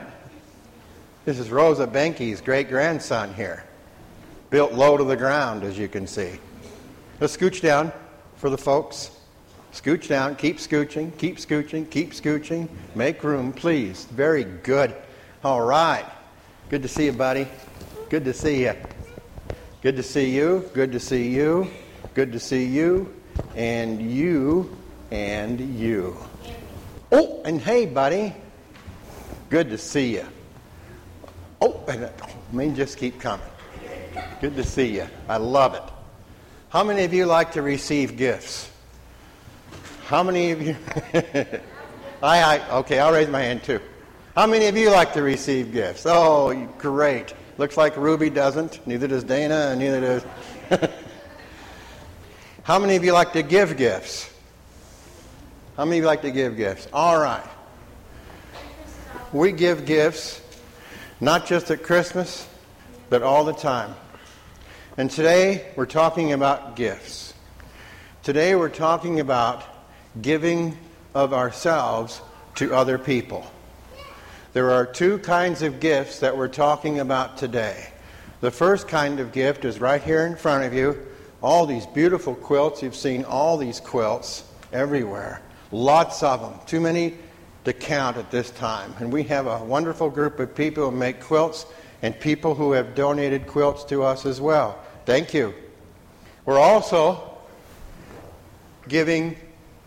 This 1.25 1.39
is 1.39 1.49
Rosa 1.49 1.87
Benke's 1.87 2.39
great 2.39 2.69
grandson 2.69 3.33
here, 3.33 3.65
built 4.53 4.73
low 4.73 4.95
to 4.95 5.03
the 5.03 5.17
ground, 5.17 5.63
as 5.63 5.79
you 5.79 5.87
can 5.87 6.05
see. 6.05 6.29
Let's 7.19 7.35
scooch 7.35 7.59
down 7.59 7.91
for 8.35 8.51
the 8.51 8.57
folks. 8.57 9.09
Scooch 9.73 10.07
down, 10.07 10.35
keep 10.35 10.57
scooching, 10.57 11.17
keep 11.17 11.37
scooching, 11.37 11.89
keep 11.89 12.11
scooching. 12.11 12.69
Make 12.93 13.23
room, 13.23 13.51
please. 13.51 14.05
Very 14.11 14.43
good. 14.43 14.93
All 15.43 15.61
right. 15.61 16.05
Good 16.69 16.83
to 16.83 16.87
see 16.87 17.05
you, 17.05 17.13
buddy. 17.13 17.47
Good 18.11 18.25
to 18.25 18.33
see 18.33 18.63
you. 18.63 18.75
Good 19.81 19.95
to 19.95 20.03
see 20.03 20.29
you. 20.29 20.69
Good 20.75 20.91
to 20.91 20.99
see 20.99 21.29
you. 21.29 21.67
Good 22.13 22.31
to 22.31 22.39
see 22.39 22.63
you. 22.63 23.11
And 23.55 23.99
you 24.11 24.77
and 25.09 25.59
you. 25.79 26.15
Oh, 27.11 27.41
and 27.43 27.59
hey, 27.59 27.87
buddy. 27.87 28.35
Good 29.49 29.71
to 29.71 29.79
see 29.79 30.13
you. 30.13 30.27
Oh, 31.59 31.83
and 31.87 32.05
I 32.05 32.55
mean, 32.55 32.75
just 32.75 32.99
keep 32.99 33.19
coming. 33.19 33.47
Good 34.41 34.55
to 34.55 34.63
see 34.63 34.95
you. 34.95 35.07
I 35.27 35.37
love 35.37 35.73
it. 35.75 35.83
How 36.69 36.83
many 36.83 37.03
of 37.03 37.13
you 37.13 37.25
like 37.25 37.51
to 37.53 37.61
receive 37.61 38.17
gifts? 38.17 38.69
How 40.05 40.23
many 40.23 40.51
of 40.51 40.61
you? 40.61 40.75
I, 42.21 42.41
I, 42.41 42.69
okay, 42.77 42.99
I'll 42.99 43.13
raise 43.13 43.27
my 43.27 43.41
hand 43.41 43.63
too. 43.63 43.79
How 44.35 44.47
many 44.47 44.65
of 44.67 44.75
you 44.75 44.89
like 44.89 45.13
to 45.13 45.21
receive 45.21 45.71
gifts? 45.71 46.05
Oh, 46.05 46.67
great. 46.77 47.33
Looks 47.57 47.77
like 47.77 47.95
Ruby 47.97 48.29
doesn't. 48.29 48.85
Neither 48.87 49.07
does 49.07 49.23
Dana, 49.23 49.69
and 49.71 49.79
neither 49.79 50.01
does. 50.01 50.25
How 52.63 52.79
many 52.79 52.95
of 52.95 53.03
you 53.03 53.13
like 53.13 53.33
to 53.33 53.43
give 53.43 53.77
gifts? 53.77 54.29
How 55.77 55.85
many 55.85 55.97
of 55.97 56.03
you 56.03 56.07
like 56.07 56.21
to 56.23 56.31
give 56.31 56.57
gifts? 56.57 56.87
All 56.93 57.19
right. 57.19 57.47
We 59.31 59.51
give 59.51 59.85
gifts 59.85 60.41
not 61.19 61.45
just 61.45 61.71
at 61.71 61.83
Christmas, 61.83 62.47
but 63.09 63.21
all 63.21 63.43
the 63.43 63.53
time. 63.53 63.95
And 64.95 65.09
today 65.09 65.65
we're 65.75 65.87
talking 65.87 66.33
about 66.33 66.75
gifts. 66.75 67.33
Today 68.21 68.53
we're 68.53 68.69
talking 68.69 69.19
about 69.19 69.63
giving 70.21 70.77
of 71.15 71.33
ourselves 71.33 72.21
to 72.55 72.75
other 72.75 72.99
people. 72.99 73.43
There 74.53 74.69
are 74.69 74.85
two 74.85 75.17
kinds 75.17 75.63
of 75.63 75.79
gifts 75.79 76.19
that 76.19 76.37
we're 76.37 76.47
talking 76.47 76.99
about 76.99 77.37
today. 77.37 77.89
The 78.41 78.51
first 78.51 78.87
kind 78.87 79.19
of 79.19 79.31
gift 79.31 79.65
is 79.65 79.81
right 79.81 80.01
here 80.01 80.27
in 80.27 80.35
front 80.35 80.63
of 80.63 80.75
you. 80.75 81.07
All 81.41 81.65
these 81.65 81.87
beautiful 81.87 82.35
quilts. 82.35 82.83
You've 82.83 82.95
seen 82.95 83.23
all 83.23 83.57
these 83.57 83.79
quilts 83.79 84.43
everywhere. 84.71 85.41
Lots 85.71 86.21
of 86.21 86.39
them. 86.39 86.59
Too 86.67 86.79
many 86.79 87.15
to 87.65 87.73
count 87.73 88.17
at 88.17 88.29
this 88.29 88.51
time. 88.51 88.93
And 88.99 89.11
we 89.11 89.23
have 89.23 89.47
a 89.47 89.63
wonderful 89.63 90.11
group 90.11 90.39
of 90.39 90.53
people 90.53 90.91
who 90.91 90.95
make 90.95 91.19
quilts 91.19 91.65
and 92.03 92.19
people 92.19 92.53
who 92.53 92.73
have 92.73 92.93
donated 92.93 93.47
quilts 93.47 93.85
to 93.85 94.03
us 94.03 94.25
as 94.27 94.39
well. 94.39 94.77
Thank 95.05 95.33
you. 95.33 95.55
We're 96.45 96.59
also 96.59 97.37
giving 98.87 99.37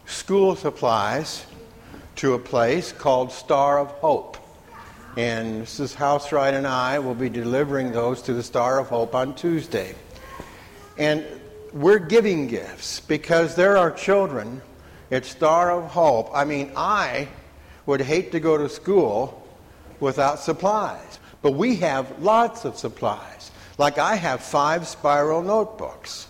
school 0.07 0.57
supplies 0.57 1.45
to 2.17 2.33
a 2.33 2.39
place 2.39 2.91
called 2.91 3.31
Star 3.31 3.79
of 3.79 3.91
Hope. 3.91 4.39
And 5.19 5.65
Mrs. 5.65 5.95
Housewright 5.95 6.55
and 6.55 6.67
I 6.67 6.99
will 6.99 7.15
be 7.15 7.29
delivering 7.29 7.93
those 7.93 8.23
to 8.23 8.33
the 8.33 8.43
Star 8.43 8.79
of 8.79 8.89
Hope 8.89 9.15
on 9.15 9.35
Tuesday. 9.35 9.95
And 10.97 11.25
we're 11.75 11.99
giving 11.99 12.47
gifts 12.47 13.01
because 13.01 13.55
there 13.57 13.77
are 13.77 13.91
children 13.91 14.63
at 15.11 15.27
Star 15.27 15.71
of 15.71 15.91
Hope. 15.91 16.31
I 16.33 16.47
mean, 16.47 16.73
I 16.75 17.29
would 17.85 18.01
hate 18.01 18.33
to 18.33 18.41
go 18.41 18.57
to 18.57 18.71
school 18.71 19.47
without 20.01 20.41
supplies, 20.41 21.19
but 21.43 21.52
we 21.52 21.76
have 21.76 22.23
lots 22.23 22.64
of 22.64 22.76
supplies. 22.76 23.50
Like 23.78 23.99
I 23.99 24.16
have 24.16 24.40
five 24.43 24.87
spiral 24.87 25.43
notebooks. 25.43 26.28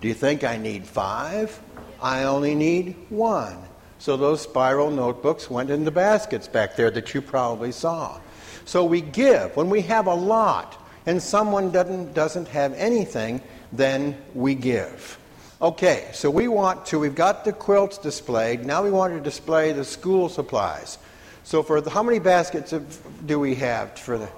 Do 0.00 0.08
you 0.08 0.14
think 0.14 0.44
I 0.44 0.56
need 0.56 0.86
five? 0.86 1.60
I 2.02 2.24
only 2.24 2.54
need 2.54 2.96
one. 3.10 3.58
So 3.98 4.16
those 4.16 4.40
spiral 4.40 4.90
notebooks 4.90 5.50
went 5.50 5.70
in 5.70 5.84
the 5.84 5.90
baskets 5.90 6.48
back 6.48 6.74
there 6.74 6.90
that 6.90 7.12
you 7.14 7.20
probably 7.20 7.70
saw. 7.70 8.18
So 8.64 8.84
we 8.84 9.02
give. 9.02 9.56
When 9.56 9.68
we 9.68 9.82
have 9.82 10.06
a 10.06 10.14
lot 10.14 10.82
and 11.06 11.22
someone 11.22 11.70
doesn't, 11.70 12.14
doesn't 12.14 12.48
have 12.48 12.72
anything, 12.74 13.42
then 13.72 14.16
we 14.34 14.54
give. 14.54 15.18
Okay, 15.60 16.08
so 16.14 16.30
we 16.30 16.48
want 16.48 16.86
to, 16.86 16.98
we've 16.98 17.14
got 17.14 17.44
the 17.44 17.52
quilts 17.52 17.98
displayed. 17.98 18.64
Now 18.64 18.82
we 18.82 18.90
want 18.90 19.12
to 19.12 19.20
display 19.20 19.72
the 19.72 19.84
school 19.84 20.30
supplies. 20.30 20.96
So 21.50 21.64
for 21.64 21.80
the, 21.80 21.90
how 21.90 22.04
many 22.04 22.20
baskets 22.20 22.72
do 23.26 23.40
we 23.40 23.56
have 23.56 23.98
for 23.98 24.18
the? 24.18 24.28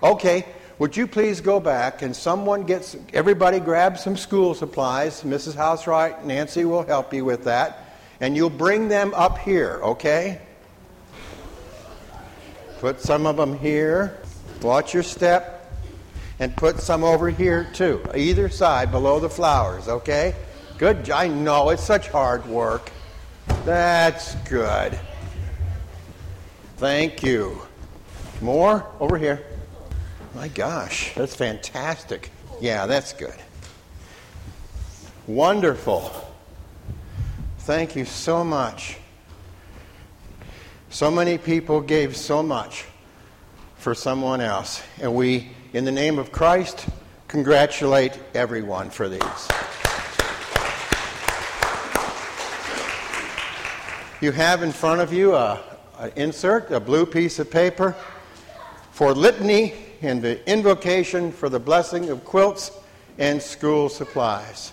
Okay, 0.00 0.46
would 0.78 0.96
you 0.96 1.08
please 1.08 1.40
go 1.40 1.58
back 1.58 2.02
and 2.02 2.14
someone 2.14 2.62
gets, 2.62 2.96
everybody 3.12 3.58
grab 3.58 3.98
some 3.98 4.16
school 4.16 4.54
supplies. 4.54 5.24
Mrs. 5.24 5.56
Housewright, 5.56 6.22
Nancy 6.22 6.64
will 6.64 6.84
help 6.84 7.12
you 7.12 7.24
with 7.24 7.42
that. 7.46 7.96
And 8.20 8.36
you'll 8.36 8.48
bring 8.48 8.86
them 8.86 9.12
up 9.14 9.38
here, 9.38 9.80
okay? 9.82 10.40
Put 12.78 13.00
some 13.00 13.26
of 13.26 13.36
them 13.36 13.58
here. 13.58 14.16
Watch 14.62 14.94
your 14.94 15.02
step. 15.02 15.68
And 16.38 16.56
put 16.56 16.78
some 16.78 17.02
over 17.02 17.28
here 17.28 17.68
too, 17.74 18.06
either 18.14 18.48
side 18.48 18.92
below 18.92 19.18
the 19.18 19.28
flowers, 19.28 19.88
okay? 19.88 20.36
Good. 20.78 21.10
I 21.10 21.26
know 21.26 21.70
it's 21.70 21.82
such 21.82 22.06
hard 22.06 22.46
work. 22.46 22.92
That's 23.64 24.36
good. 24.48 24.96
Thank 26.80 27.22
you. 27.22 27.60
More 28.40 28.86
over 29.00 29.18
here. 29.18 29.44
My 30.34 30.48
gosh, 30.48 31.12
that's 31.14 31.34
fantastic. 31.34 32.30
Yeah, 32.58 32.86
that's 32.86 33.12
good. 33.12 33.34
Wonderful. 35.26 36.10
Thank 37.58 37.96
you 37.96 38.06
so 38.06 38.42
much. 38.42 38.96
So 40.88 41.10
many 41.10 41.36
people 41.36 41.82
gave 41.82 42.16
so 42.16 42.42
much 42.42 42.86
for 43.76 43.94
someone 43.94 44.40
else. 44.40 44.82
And 45.02 45.14
we, 45.14 45.50
in 45.74 45.84
the 45.84 45.92
name 45.92 46.18
of 46.18 46.32
Christ, 46.32 46.86
congratulate 47.28 48.18
everyone 48.32 48.88
for 48.88 49.06
these. 49.10 49.20
You 54.22 54.32
have 54.32 54.62
in 54.62 54.72
front 54.72 55.02
of 55.02 55.12
you 55.12 55.34
a, 55.34 55.62
a 56.00 56.10
insert, 56.20 56.70
a 56.70 56.80
blue 56.80 57.04
piece 57.04 57.38
of 57.38 57.50
paper 57.50 57.94
for 58.90 59.12
litany 59.12 59.74
and 60.00 60.22
the 60.22 60.50
invocation 60.50 61.30
for 61.30 61.50
the 61.50 61.60
blessing 61.60 62.08
of 62.08 62.24
quilts 62.24 62.72
and 63.18 63.40
school 63.40 63.90
supplies. 63.90 64.72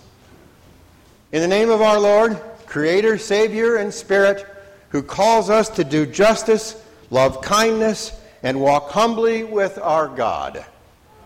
In 1.33 1.41
the 1.41 1.47
name 1.47 1.69
of 1.69 1.81
our 1.81 1.99
Lord, 1.99 2.39
Creator, 2.65 3.17
Savior, 3.17 3.75
and 3.75 3.93
Spirit, 3.93 4.45
who 4.89 5.03
calls 5.03 5.49
us 5.49 5.67
to 5.69 5.83
do 5.83 6.05
justice, 6.05 6.81
love 7.09 7.41
kindness, 7.41 8.17
and 8.41 8.61
walk 8.61 8.89
humbly 8.91 9.43
with 9.43 9.77
our 9.79 10.07
God. 10.07 10.63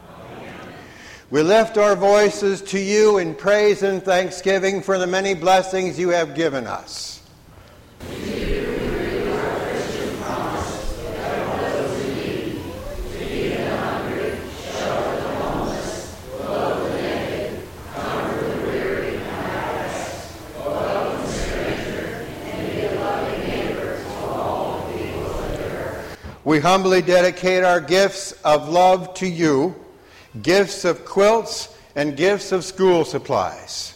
Amen. 0.10 0.54
We 1.30 1.44
lift 1.44 1.78
our 1.78 1.96
voices 1.96 2.64
to 2.64 2.80
you 2.80 3.20
in 3.20 3.36
praise 3.36 3.84
and 3.84 4.02
thanksgiving 4.02 4.82
for 4.82 4.98
the 4.98 5.06
many 5.06 5.36
blessings 5.36 6.00
you 6.00 6.10
have 6.10 6.34
given 6.34 6.66
us. 6.66 7.22
We 26.44 26.60
humbly 26.60 27.04
dedicate 27.04 27.64
our 27.64 27.80
gifts 27.80 28.32
of 28.44 28.68
love 28.68 29.14
to 29.16 29.28
you, 29.28 29.76
gifts 30.42 30.86
of 30.86 31.06
quilts 31.06 31.70
and 31.96 32.18
gifts 32.18 32.52
of 32.52 32.66
school 32.66 33.06
supplies. 33.06 33.94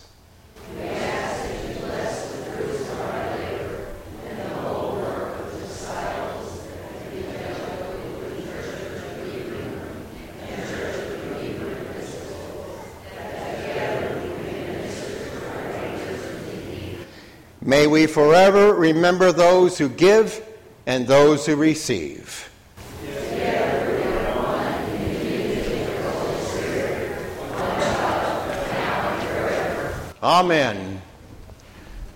May 17.61 17.87
we 17.87 18.05
forever 18.05 18.75
remember 18.75 19.31
those 19.31 19.79
who 19.79 19.89
give 19.89 20.54
and 20.85 21.07
those 21.07 21.45
who 21.45 21.55
receive. 21.55 22.49
Amen. 30.25 31.01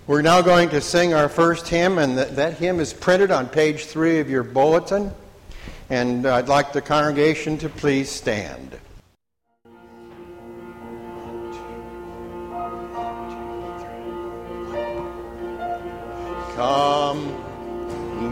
We're 0.08 0.22
now 0.22 0.42
going 0.42 0.70
to 0.70 0.80
sing 0.80 1.14
our 1.14 1.28
first 1.28 1.68
hymn, 1.68 1.98
and 1.98 2.18
that, 2.18 2.34
that 2.34 2.58
hymn 2.58 2.80
is 2.80 2.92
printed 2.92 3.30
on 3.30 3.48
page 3.48 3.84
three 3.84 4.18
of 4.18 4.28
your 4.28 4.42
bulletin. 4.42 5.12
And 5.88 6.26
I'd 6.26 6.48
like 6.48 6.72
the 6.72 6.80
congregation 6.80 7.56
to 7.58 7.68
please 7.68 8.10
stand. 8.10 8.76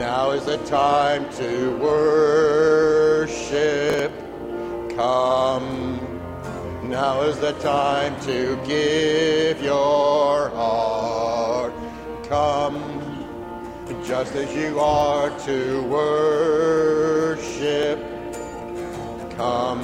Now 0.08 0.30
is 0.30 0.46
the 0.46 0.56
time 0.64 1.28
to 1.34 1.76
worship. 1.76 3.30
Come. 4.96 6.00
Now 6.82 7.20
is 7.24 7.38
the 7.38 7.52
time 7.60 8.18
to 8.22 8.56
give 8.66 9.62
your 9.62 10.48
heart. 10.48 11.74
Come, 12.24 12.80
just 14.02 14.34
as 14.34 14.50
you 14.54 14.80
are 14.80 15.28
to 15.40 15.82
worship. 15.82 17.98
Come, 19.36 19.82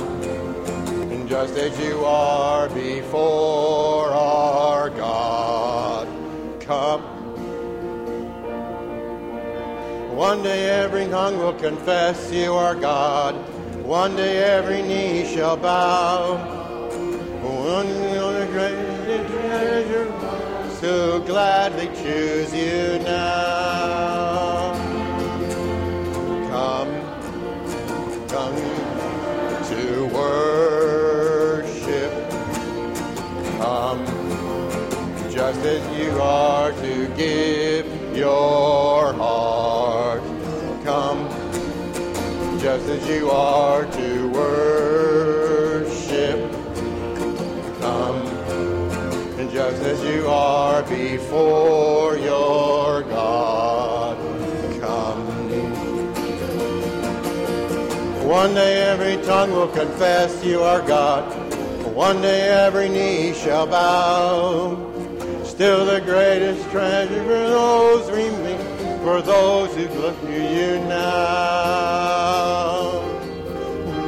just 1.28 1.58
as 1.58 1.78
you 1.78 2.02
are 2.02 2.70
before 2.70 4.08
our 4.08 4.88
God. 4.88 6.08
Come. 6.62 7.13
One 10.24 10.42
day 10.42 10.70
every 10.70 11.06
tongue 11.08 11.36
will 11.36 11.52
confess 11.52 12.32
you 12.32 12.54
are 12.54 12.74
God. 12.74 13.34
One 13.84 14.16
day 14.16 14.38
every 14.38 14.80
knee 14.80 15.26
shall 15.26 15.58
bow. 15.58 16.36
One 17.42 17.86
treasure 19.28 20.10
so 20.80 21.20
gladly 21.20 21.88
choose 21.88 22.54
you 22.54 23.00
now. 23.00 24.72
Come, 26.48 26.94
come 28.28 28.56
to 29.72 30.06
worship. 30.06 32.12
Come, 33.58 34.06
just 35.30 35.60
as 35.60 35.98
you 35.98 36.18
are 36.18 36.72
to 36.72 37.08
give 37.14 37.93
your 38.16 39.12
heart. 39.14 40.22
Come, 40.84 41.28
just 42.60 42.88
as 42.88 43.08
you 43.08 43.30
are 43.30 43.84
to 43.86 44.28
worship. 44.30 45.72
Come, 47.80 48.26
and 49.38 49.50
just 49.50 49.82
as 49.82 50.02
you 50.04 50.28
are 50.28 50.82
before 50.84 52.16
your 52.16 53.02
God. 53.02 54.16
Come. 54.80 55.24
One 58.28 58.54
day 58.54 58.82
every 58.82 59.16
tongue 59.24 59.52
will 59.52 59.68
confess 59.68 60.44
you 60.44 60.62
are 60.62 60.82
God. 60.82 61.24
One 61.94 62.22
day 62.22 62.48
every 62.48 62.88
knee 62.88 63.32
shall 63.34 63.66
bow. 63.66 64.92
Still 65.44 65.86
the 65.86 66.00
greatest 66.00 66.68
treasure 66.70 67.22
for 67.22 67.44
remain, 67.44 67.83
for 69.04 69.20
those 69.20 69.74
who 69.76 69.86
look 70.00 70.18
to 70.22 70.32
you 70.32 70.78
now. 70.88 71.04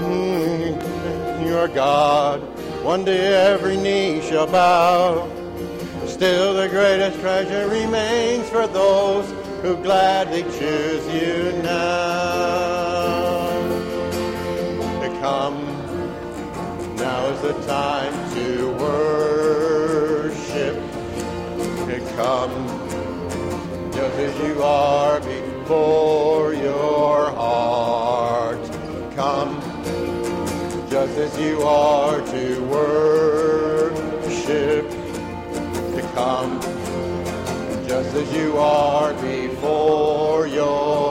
Mm, 0.00 1.46
You 1.46 1.58
are 1.58 1.68
God. 1.68 2.40
One 2.82 3.04
day 3.04 3.34
every 3.52 3.76
knee 3.76 4.22
shall 4.22 4.46
bow. 4.46 5.28
Still 6.06 6.54
the 6.54 6.68
greatest 6.68 7.20
treasure 7.20 7.68
remains 7.68 8.48
for 8.48 8.66
those 8.66 9.30
who 9.60 9.76
gladly 9.82 10.44
choose 10.44 11.06
you 11.12 11.52
now. 11.62 13.52
To 15.02 15.08
come, 15.20 15.58
now 16.96 17.26
is 17.26 17.40
the 17.42 17.52
time 17.66 18.14
to 18.34 18.72
worship. 18.80 20.76
to 21.86 22.00
come 22.16 22.75
as 24.18 24.38
you 24.38 24.62
are 24.62 25.20
before 25.20 26.54
your 26.54 27.30
heart. 27.32 28.58
Come 29.14 29.60
just 30.88 31.18
as 31.18 31.38
you 31.38 31.60
are 31.62 32.20
to 32.22 32.64
worship, 32.64 33.90
to 34.90 36.02
come 36.14 36.60
just 37.86 38.14
as 38.14 38.32
you 38.34 38.56
are 38.56 39.12
before 39.14 40.46
your 40.46 41.05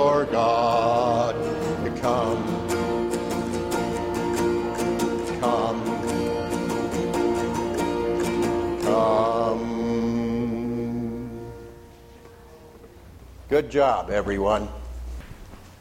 Good 13.56 13.72
job, 13.72 14.10
everyone. 14.10 14.68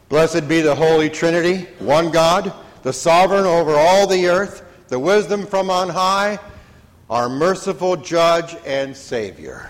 Blessed 0.08 0.46
be 0.46 0.60
the 0.60 0.76
Holy 0.76 1.10
Trinity, 1.10 1.66
one 1.80 2.12
God, 2.12 2.52
the 2.84 2.92
sovereign 2.92 3.46
over 3.46 3.74
all 3.74 4.06
the 4.06 4.28
earth, 4.28 4.62
the 4.86 5.00
wisdom 5.00 5.44
from 5.44 5.70
on 5.70 5.88
high, 5.88 6.38
our 7.10 7.28
merciful 7.28 7.96
judge 7.96 8.54
and 8.64 8.96
Savior. 8.96 9.68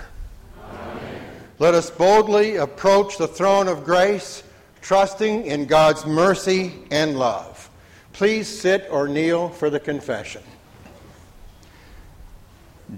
Amen. 0.71 1.25
Let 1.59 1.73
us 1.73 1.91
boldly 1.91 2.57
approach 2.57 3.17
the 3.17 3.27
throne 3.27 3.69
of 3.69 3.87
grace, 3.87 4.43
trusting 4.83 5.47
in 5.47 5.65
God's 5.65 6.05
mercy 6.05 6.75
and 6.91 7.19
love. 7.19 7.71
Please 8.13 8.47
sit 8.47 8.87
or 8.91 9.09
kneel 9.09 9.49
for 9.49 9.71
the 9.71 9.81
confession. 9.81 10.43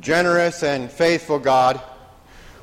Generous 0.01 0.65
and 0.65 0.91
faithful 0.91 1.39
God, 1.39 1.81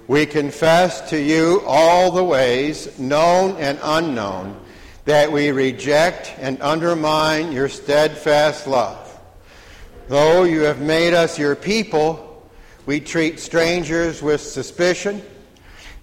we 0.08 0.26
confess 0.26 1.10
to 1.10 1.20
you 1.20 1.62
all 1.66 2.12
the 2.12 2.24
ways, 2.24 3.00
known 3.00 3.56
and 3.58 3.80
unknown, 3.82 4.60
that 5.06 5.32
we 5.32 5.52
reject 5.52 6.34
and 6.40 6.62
undermine 6.62 7.52
your 7.52 7.70
steadfast 7.70 8.68
love. 8.68 9.00
Though 10.10 10.44
you 10.44 10.62
have 10.62 10.82
made 10.82 11.14
us 11.14 11.40
your 11.40 11.56
people, 11.56 12.50
we 12.86 13.00
treat 13.00 13.40
strangers 13.40 14.22
with 14.22 14.42
suspicion. 14.42 15.22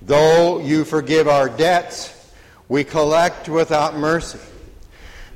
Though 0.01 0.61
you 0.61 0.85
forgive 0.85 1.29
our 1.29 1.51
debts, 1.51 2.15
we 2.69 2.85
collect 2.85 3.49
without 3.49 3.97
mercy. 3.97 4.39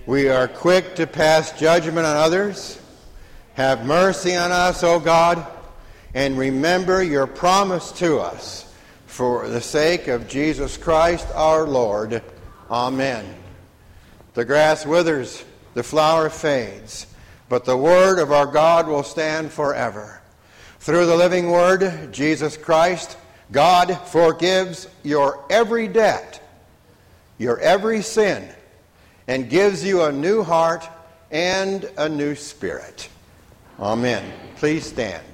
We 0.07 0.29
are 0.29 0.49
quick 0.49 0.95
to 0.97 1.07
pass 1.07 1.53
judgment 1.59 2.07
on 2.07 2.17
others. 2.17 2.81
Have 3.55 3.85
mercy 3.85 4.35
on 4.35 4.53
us, 4.53 4.83
O 4.83 4.99
God, 4.99 5.47
and 6.15 6.39
remember 6.39 7.03
your 7.03 7.27
promise 7.27 7.91
to 7.93 8.19
us 8.19 8.73
for 9.07 9.49
the 9.49 9.61
sake 9.61 10.09
of 10.09 10.29
Jesus 10.29 10.77
Christ 10.77 11.27
our 11.35 11.67
Lord. 11.67 12.23
Amen. 12.71 13.25
The 14.35 14.45
grass 14.45 14.87
withers, 14.87 15.45
the 15.75 15.83
flower 15.83 16.31
fades, 16.31 17.07
but 17.49 17.65
the 17.65 17.77
word 17.77 18.19
of 18.19 18.33
our 18.33 18.47
God 18.47 18.87
will 18.87 19.03
stand 19.03 19.53
forever. 19.53 20.21
Through 20.81 21.07
the 21.07 21.17
living 21.17 21.51
word, 21.51 22.13
Jesus 22.13 22.57
Christ, 22.57 23.17
God 23.53 23.95
forgives 24.07 24.89
your 25.03 25.45
every 25.51 25.89
debt, 25.89 26.41
your 27.39 27.59
every 27.61 28.03
sin, 28.03 28.49
and 29.27 29.49
gives 29.49 29.85
you 29.85 30.03
a 30.03 30.13
new 30.13 30.43
heart 30.43 30.89
and 31.31 31.89
a 31.97 32.09
new 32.09 32.35
spirit. 32.35 33.09
Amen. 33.81 34.33
Please 34.57 34.87
stand. 34.87 35.34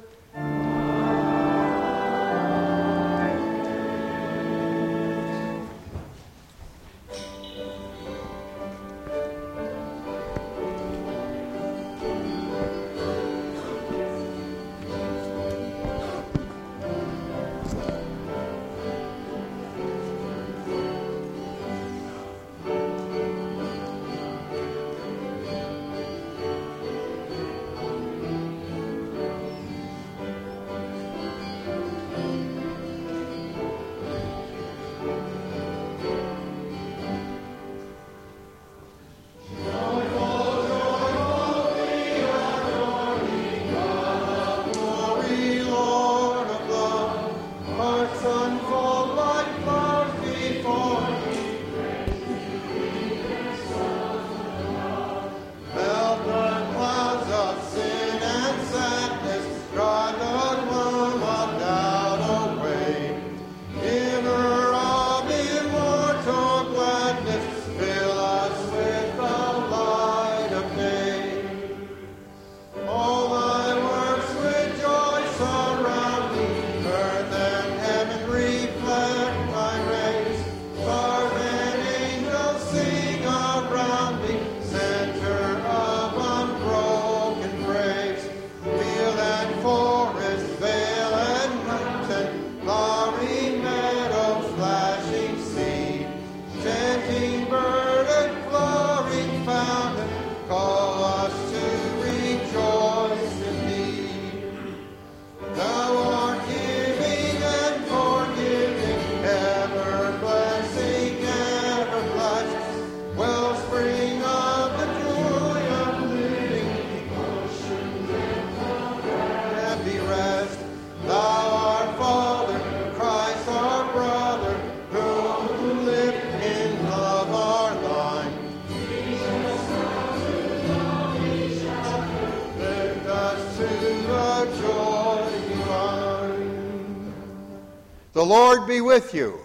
Be 138.71 138.79
with 138.79 139.13
you. 139.13 139.37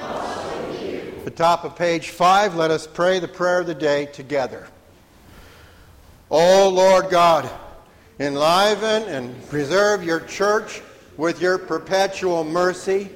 At 0.00 1.24
the 1.24 1.30
top 1.30 1.62
of 1.62 1.76
page 1.76 2.08
5, 2.08 2.56
let 2.56 2.72
us 2.72 2.88
pray 2.88 3.20
the 3.20 3.28
prayer 3.28 3.60
of 3.60 3.68
the 3.68 3.74
day 3.76 4.06
together. 4.06 4.66
O 6.28 6.68
Lord 6.70 7.08
God, 7.08 7.48
enliven 8.18 9.04
and 9.04 9.48
preserve 9.48 10.02
your 10.02 10.18
church 10.18 10.82
with 11.16 11.40
your 11.40 11.56
perpetual 11.56 12.42
mercy. 12.42 13.10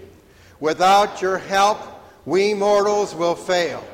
Without 0.61 1.21
your 1.21 1.39
help, 1.39 1.81
we 2.25 2.55
mortals 2.55 3.13
will 3.17 3.35
fail. 3.35 3.85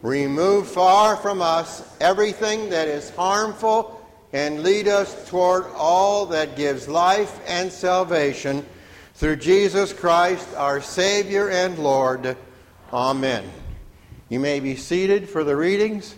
Remove 0.00 0.66
far 0.66 1.18
from 1.18 1.42
us 1.42 1.86
everything 2.00 2.70
that 2.70 2.88
is 2.88 3.10
harmful 3.10 4.02
and 4.32 4.62
lead 4.62 4.88
us 4.88 5.28
toward 5.28 5.66
all 5.74 6.24
that 6.24 6.56
gives 6.56 6.88
life 6.88 7.38
and 7.46 7.70
salvation 7.70 8.64
through 9.16 9.36
Jesus 9.36 9.94
Christ, 9.94 10.46
our 10.56 10.82
Savior 10.82 11.48
and 11.48 11.78
Lord. 11.78 12.36
Amen. 12.92 13.50
You 14.28 14.38
may 14.40 14.60
be 14.60 14.76
seated 14.76 15.28
for 15.28 15.42
the 15.42 15.56
readings. 15.56 16.14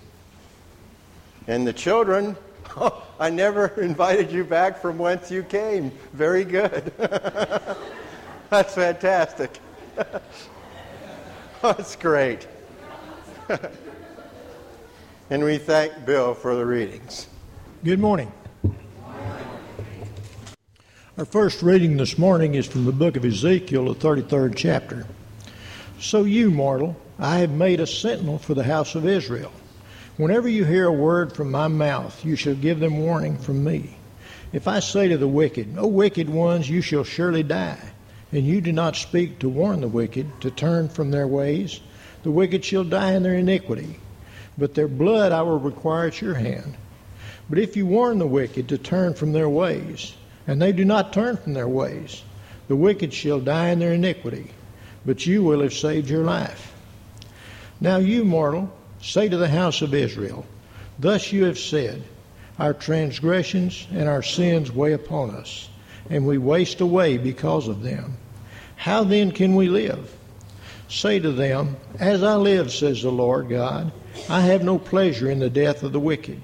And 1.47 1.67
the 1.67 1.73
children, 1.73 2.37
oh, 2.77 3.07
I 3.21 3.31
never 3.31 3.69
invited 3.81 4.33
you 4.33 4.43
back 4.43 4.83
from 4.83 4.99
whence 4.99 5.31
you 5.31 5.45
came. 5.45 5.93
Very 6.13 6.45
good. 6.45 6.93
That's 8.51 8.75
fantastic. 8.75 9.59
That's 11.63 11.97
great. 11.97 12.49
and 15.31 15.45
we 15.45 15.59
thank 15.59 16.05
Bill 16.05 16.35
for 16.35 16.57
the 16.57 16.67
readings. 16.67 17.29
Good 17.85 18.01
morning. 18.01 18.33
Our 21.19 21.25
first 21.25 21.63
reading 21.65 21.97
this 21.97 22.17
morning 22.17 22.55
is 22.55 22.69
from 22.69 22.85
the 22.85 22.93
book 22.93 23.17
of 23.17 23.25
Ezekiel, 23.25 23.93
the 23.93 23.95
33rd 23.97 24.55
chapter. 24.55 25.05
So, 25.99 26.23
you 26.23 26.49
mortal, 26.49 26.95
I 27.19 27.39
have 27.39 27.51
made 27.51 27.81
a 27.81 27.89
sentinel 27.89 28.39
for 28.39 28.55
the 28.55 28.63
house 28.63 28.95
of 28.95 29.05
Israel. 29.05 29.51
Whenever 30.17 30.49
you 30.49 30.65
hear 30.65 30.87
a 30.87 30.93
word 30.93 31.33
from 31.33 31.51
my 31.51 31.67
mouth, 31.67 32.25
you 32.25 32.37
shall 32.37 32.55
give 32.55 32.79
them 32.79 33.01
warning 33.01 33.37
from 33.37 33.65
me. 33.65 33.97
If 34.53 34.69
I 34.69 34.79
say 34.79 35.09
to 35.09 35.19
the 35.19 35.27
wicked, 35.27 35.77
O 35.77 35.89
wicked 35.89 36.31
ones, 36.31 36.71
you 36.71 36.81
shall 36.81 37.03
surely 37.03 37.43
die, 37.43 37.91
and 38.31 38.47
you 38.47 38.61
do 38.61 38.71
not 38.71 38.95
speak 38.95 39.41
to 39.41 39.49
warn 39.49 39.81
the 39.81 39.89
wicked 39.89 40.41
to 40.43 40.53
turn 40.53 40.89
from 40.89 41.11
their 41.11 41.27
ways, 41.27 41.81
the 42.23 42.31
wicked 42.31 42.65
shall 42.65 42.85
die 42.85 43.15
in 43.15 43.25
their 43.25 43.35
iniquity, 43.35 43.99
but 44.57 44.77
their 44.77 44.87
blood 44.87 45.33
I 45.33 45.43
will 45.43 45.59
require 45.59 46.07
at 46.07 46.23
your 46.23 46.35
hand. 46.35 46.77
But 47.51 47.59
if 47.59 47.77
you 47.77 47.87
warn 47.87 48.21
the 48.21 48.27
wicked 48.29 48.69
to 48.69 48.79
turn 48.79 49.15
from 49.15 49.33
their 49.33 49.49
ways, 49.49 50.15
and 50.49 50.61
they 50.61 50.73
do 50.73 50.85
not 50.85 51.13
turn 51.13 51.37
from 51.37 51.53
their 51.53 51.69
ways. 51.69 52.25
The 52.69 52.75
wicked 52.75 53.13
shall 53.13 53.39
die 53.39 53.69
in 53.69 53.79
their 53.79 53.93
iniquity, 53.93 54.51
but 55.05 55.27
you 55.27 55.43
will 55.43 55.61
have 55.61 55.75
saved 55.75 56.09
your 56.09 56.25
life. 56.25 56.75
Now, 57.81 57.99
you 57.99 58.25
mortal, 58.25 58.75
say 59.01 59.29
to 59.29 59.37
the 59.37 59.49
house 59.49 59.83
of 59.83 59.95
Israel, 59.95 60.47
Thus 60.99 61.33
you 61.33 61.45
have 61.45 61.59
said, 61.59 62.03
Our 62.59 62.73
transgressions 62.73 63.87
and 63.93 64.09
our 64.09 64.23
sins 64.23 64.73
weigh 64.73 64.95
upon 64.95 65.31
us, 65.31 65.69
and 66.09 66.27
we 66.27 66.39
waste 66.39 66.81
away 66.81 67.19
because 67.19 67.69
of 67.69 67.83
them. 67.83 68.17
How 68.75 69.05
then 69.05 69.33
can 69.33 69.55
we 69.55 69.69
live? 69.69 70.15
Say 70.89 71.19
to 71.19 71.31
them, 71.31 71.77
As 71.99 72.23
I 72.23 72.37
live, 72.37 72.73
says 72.73 73.03
the 73.03 73.13
Lord 73.13 73.51
God, 73.51 73.93
I 74.31 74.41
have 74.41 74.65
no 74.65 74.79
pleasure 74.79 75.31
in 75.31 75.41
the 75.41 75.51
death 75.51 75.83
of 75.83 75.93
the 75.93 76.01
wicked, 76.01 76.41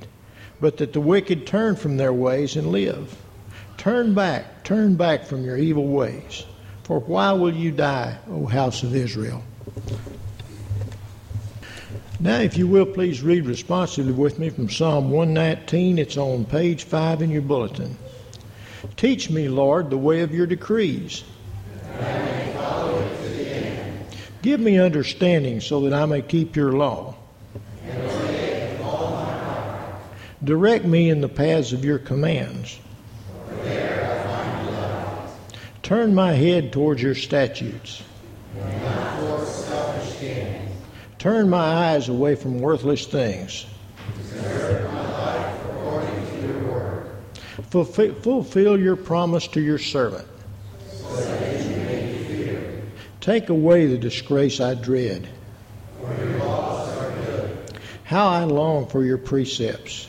but 0.60 0.76
that 0.76 0.92
the 0.92 1.00
wicked 1.00 1.46
turn 1.46 1.74
from 1.74 1.96
their 1.96 2.12
ways 2.12 2.54
and 2.54 2.70
live. 2.70 3.16
Turn 3.85 4.14
back, 4.14 4.64
turn 4.64 4.94
back 4.94 5.27
from 5.27 5.44
your 5.44 5.59
evil 5.59 5.87
ways. 5.87 6.47
For 6.85 7.01
why 7.01 7.33
will 7.33 7.53
you 7.53 7.70
die, 7.70 8.16
O 8.31 8.47
house 8.47 8.83
of 8.83 8.97
Israel? 8.97 9.44
Now, 12.18 12.38
if 12.38 12.57
you 12.57 12.66
will, 12.66 12.87
please 12.87 13.20
read 13.20 13.44
responsively 13.44 14.14
with 14.14 14.38
me 14.38 14.49
from 14.49 14.70
Psalm 14.70 15.11
119. 15.11 15.99
It's 15.99 16.16
on 16.16 16.47
page 16.47 16.85
5 16.85 17.20
in 17.20 17.29
your 17.29 17.42
bulletin. 17.42 17.99
Teach 18.97 19.29
me, 19.29 19.51
Lord, 19.51 19.90
the 19.90 19.99
way 19.99 20.23
of 20.23 20.33
your 20.33 20.47
decrees. 20.47 21.23
Give 24.40 24.61
me 24.61 24.79
understanding 24.81 25.61
so 25.61 25.83
that 25.83 25.92
I 25.92 26.07
may 26.07 26.23
keep 26.23 26.57
your 26.57 26.73
law. 26.73 27.16
Direct 30.42 30.87
me 30.87 31.11
in 31.11 31.20
the 31.20 31.29
paths 31.29 31.75
of 31.75 31.85
your 31.85 31.99
commands. 31.99 32.79
Turn 35.85 36.14
my 36.14 36.33
head 36.33 36.73
towards 36.73 37.03
your 37.03 37.14
statutes. 37.14 38.03
Turn 41.18 41.51
my 41.51 41.59
eyes 41.59 42.09
away 42.09 42.37
from 42.37 42.59
worthless 42.59 43.05
things. 43.05 43.66
Fulfill, 47.70 48.81
your 48.81 48.97
promise 48.97 49.47
to 49.49 49.61
your 49.61 49.77
servant. 49.77 50.27
Take 53.20 53.51
away 53.51 53.87
the 53.87 53.99
disgrace 53.99 54.61
I 54.61 54.75
dread. 54.77 55.29
How 58.05 58.27
I 58.29 58.44
long 58.44 58.87
for 58.87 59.05
your 59.05 59.18
precepts. 59.18 60.09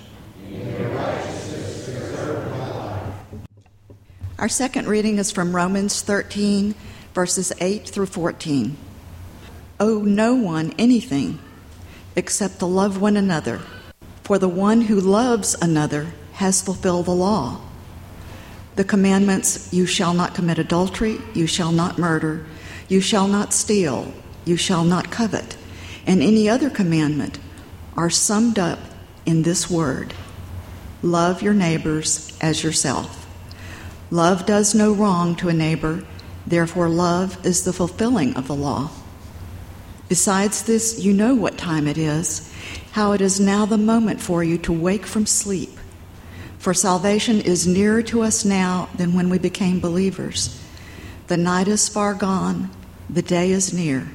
Our 4.38 4.50
second 4.50 4.90
reading 4.90 5.18
is 5.18 5.32
from 5.32 5.56
Romans 5.56 6.02
13, 6.02 6.76
verses 7.14 7.54
8 7.62 7.88
through 7.88 8.08
14. 8.08 8.76
Owe 9.80 10.00
no 10.02 10.36
one 10.36 10.74
anything 10.78 11.40
except 12.18 12.60
to 12.60 12.66
love 12.66 13.00
one 13.00 13.16
another, 13.16 13.62
for 14.24 14.38
the 14.38 14.50
one 14.50 14.82
who 14.82 15.00
loves 15.00 15.56
another 15.62 16.08
has 16.34 16.62
fulfilled 16.62 17.06
the 17.06 17.12
law. 17.12 17.62
The 18.76 18.84
commandments 18.84 19.72
you 19.72 19.86
shall 19.86 20.14
not 20.14 20.36
commit 20.36 20.60
adultery, 20.60 21.18
you 21.34 21.48
shall 21.48 21.72
not 21.72 21.98
murder, 21.98 22.46
you 22.90 23.00
shall 23.00 23.30
not 23.30 23.54
steal, 23.54 24.12
you 24.44 24.58
shall 24.58 24.84
not 24.84 25.12
covet, 25.12 25.56
and 26.06 26.22
any 26.22 26.50
other 26.50 26.70
commandment 26.70 27.40
are 27.96 28.10
summed 28.10 28.60
up 28.60 28.80
in 29.26 29.44
this 29.44 29.70
word 29.70 30.14
love 31.02 31.42
your 31.42 31.54
neighbors 31.54 32.38
as 32.42 32.62
yourself. 32.62 33.25
Love 34.12 34.46
does 34.46 34.76
no 34.76 34.94
wrong 34.94 35.36
to 35.36 35.50
a 35.50 35.54
neighbor, 35.54 36.04
therefore, 36.46 36.90
love 36.90 37.44
is 37.46 37.64
the 37.64 37.74
fulfilling 37.74 38.36
of 38.36 38.48
the 38.48 38.56
law. 38.56 38.90
Besides 40.08 40.64
this, 40.64 41.04
you 41.04 41.14
know 41.14 41.34
what 41.34 41.58
time 41.58 41.88
it 41.88 41.98
is, 41.98 42.52
how 42.92 43.14
it 43.14 43.22
is 43.22 43.40
now 43.40 43.66
the 43.66 43.78
moment 43.78 44.22
for 44.22 44.44
you 44.44 44.58
to 44.60 44.72
wake 44.72 45.06
from 45.06 45.26
sleep. 45.26 45.72
For 46.60 46.74
salvation 46.74 47.42
is 47.42 47.66
nearer 47.66 48.04
to 48.04 48.22
us 48.22 48.46
now 48.46 48.90
than 48.96 49.14
when 49.14 49.30
we 49.30 49.40
became 49.40 49.80
believers. 49.80 50.62
The 51.28 51.38
night 51.38 51.68
is 51.68 51.90
far 51.90 52.14
gone, 52.14 52.70
the 53.10 53.24
day 53.24 53.52
is 53.52 53.74
near. 53.74 54.08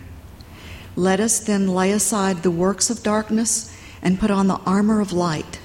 Let 0.95 1.19
us 1.19 1.41
then 1.41 1.69
lay 1.69 1.91
aside 1.91 2.43
the 2.43 2.51
works 2.51 2.91
of 2.91 3.03
darkness 3.03 3.77
and 4.03 4.21
put 4.21 4.31
on 4.31 4.47
the 4.47 4.61
armor 4.67 5.01
of 5.01 5.13
light. 5.13 5.61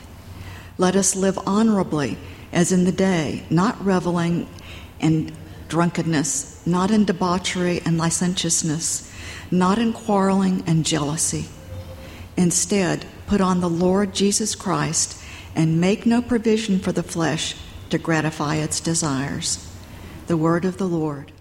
Let 0.77 0.95
us 0.95 1.15
live 1.15 1.39
honorably 1.45 2.17
as 2.55 2.71
in 2.71 2.85
the 2.85 2.91
day, 2.91 3.43
not 3.49 3.79
reveling 3.85 4.47
in 4.99 5.31
drunkenness, 5.67 6.65
not 6.65 6.89
in 6.89 7.03
debauchery 7.03 7.81
and 7.85 7.97
licentiousness, 7.97 9.11
not 9.51 9.77
in 9.77 9.91
quarreling 9.91 10.63
and 10.65 10.85
jealousy. 10.85 11.45
Instead, 12.37 13.05
put 13.27 13.41
on 13.41 13.59
the 13.59 13.69
Lord 13.69 14.13
Jesus 14.13 14.55
Christ 14.55 15.21
and 15.53 15.81
make 15.81 16.05
no 16.05 16.21
provision 16.21 16.79
for 16.79 16.93
the 16.93 17.03
flesh 17.03 17.55
to 17.89 17.97
gratify 17.97 18.55
its 18.55 18.79
desires. 18.79 19.69
The 20.27 20.37
word 20.37 20.65
of 20.65 20.77
the 20.77 20.87
Lord. 20.87 21.31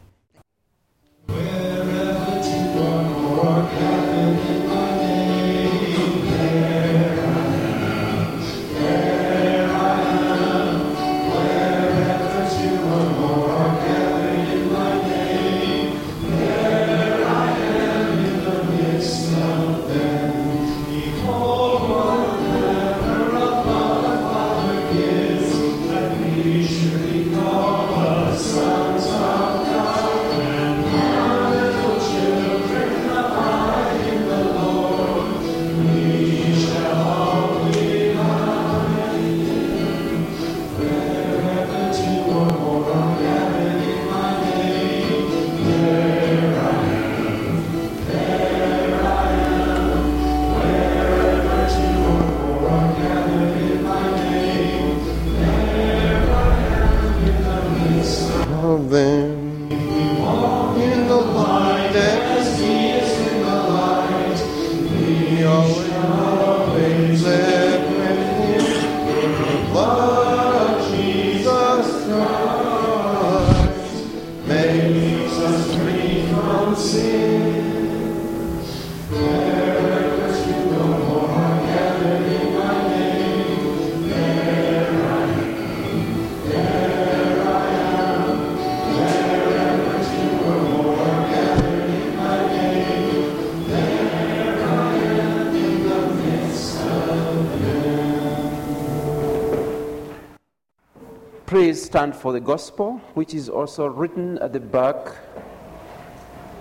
Please 101.54 101.84
stand 101.84 102.16
for 102.16 102.32
the 102.32 102.40
gospel, 102.40 103.00
which 103.14 103.32
is 103.32 103.48
also 103.48 103.86
written 103.86 104.38
at 104.38 104.52
the 104.52 104.58
back 104.58 104.96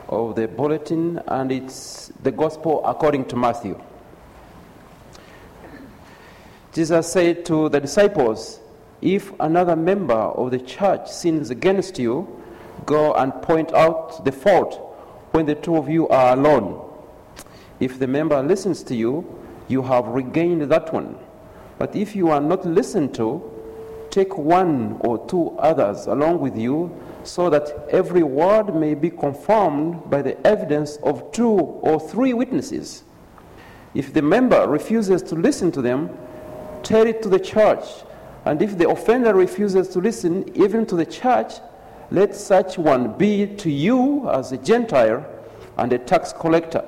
of 0.07 0.35
the 0.35 0.47
bulletin, 0.47 1.19
and 1.29 1.51
it's 1.51 2.11
the 2.21 2.31
gospel 2.31 2.79
according 2.85 3.25
to 3.25 3.35
Matthew. 3.35 3.81
Jesus 6.73 7.11
said 7.11 7.43
to 7.47 7.69
the 7.69 7.79
disciples, 7.79 8.59
If 9.01 9.33
another 9.39 9.75
member 9.75 10.13
of 10.13 10.51
the 10.51 10.59
church 10.59 11.09
sins 11.09 11.49
against 11.49 11.97
you, 11.97 12.27
go 12.85 13.15
and 13.15 13.33
point 13.41 13.73
out 13.73 14.23
the 14.23 14.31
fault 14.31 14.75
when 15.31 15.47
the 15.47 15.55
two 15.55 15.75
of 15.75 15.89
you 15.89 16.07
are 16.09 16.37
alone. 16.37 16.87
If 17.79 17.97
the 17.97 18.05
member 18.05 18.43
listens 18.43 18.83
to 18.83 18.95
you, 18.95 19.25
you 19.67 19.81
have 19.81 20.05
regained 20.05 20.61
that 20.71 20.93
one. 20.93 21.17
But 21.79 21.95
if 21.95 22.15
you 22.15 22.29
are 22.29 22.39
not 22.39 22.63
listened 22.63 23.15
to, 23.15 23.52
take 24.13 24.37
one 24.37 24.95
or 24.99 25.25
two 25.27 25.49
others 25.57 26.05
along 26.05 26.39
with 26.39 26.55
you, 26.55 26.95
so 27.23 27.49
that 27.49 27.87
every 27.89 28.21
word 28.21 28.75
may 28.75 28.93
be 28.93 29.09
confirmed 29.09 30.07
by 30.07 30.21
the 30.21 30.39
evidence 30.45 30.97
of 30.97 31.31
two 31.31 31.49
or 31.49 31.99
three 31.99 32.31
witnesses. 32.31 33.03
If 33.95 34.13
the 34.13 34.21
member 34.21 34.67
refuses 34.67 35.23
to 35.23 35.35
listen 35.35 35.71
to 35.71 35.81
them, 35.81 36.15
tell 36.83 37.07
it 37.07 37.23
to 37.23 37.29
the 37.29 37.39
church. 37.39 37.85
And 38.45 38.61
if 38.61 38.77
the 38.77 38.87
offender 38.87 39.33
refuses 39.33 39.87
to 39.89 39.99
listen 39.99 40.55
even 40.55 40.85
to 40.87 40.95
the 40.95 41.07
church, 41.07 41.53
let 42.11 42.35
such 42.35 42.77
one 42.77 43.17
be 43.17 43.47
to 43.47 43.71
you 43.71 44.29
as 44.29 44.51
a 44.51 44.57
Gentile 44.57 45.25
and 45.77 45.91
a 45.91 45.97
tax 45.97 46.31
collector. 46.33 46.85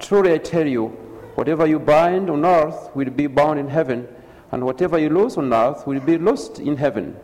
Truly 0.00 0.32
I 0.32 0.38
tell 0.38 0.66
you, 0.66 0.86
whatever 1.34 1.66
you 1.66 1.78
bind 1.78 2.30
on 2.30 2.46
earth 2.46 2.90
will 2.94 3.10
be 3.10 3.26
bound 3.26 3.60
in 3.60 3.68
heaven, 3.68 4.08
and 4.52 4.64
whatever 4.64 4.98
you 4.98 5.10
lose 5.10 5.36
on 5.36 5.52
earth 5.52 5.86
will 5.86 6.00
be 6.00 6.18
lost 6.18 6.58
in 6.58 6.76
heaven. 6.76 7.16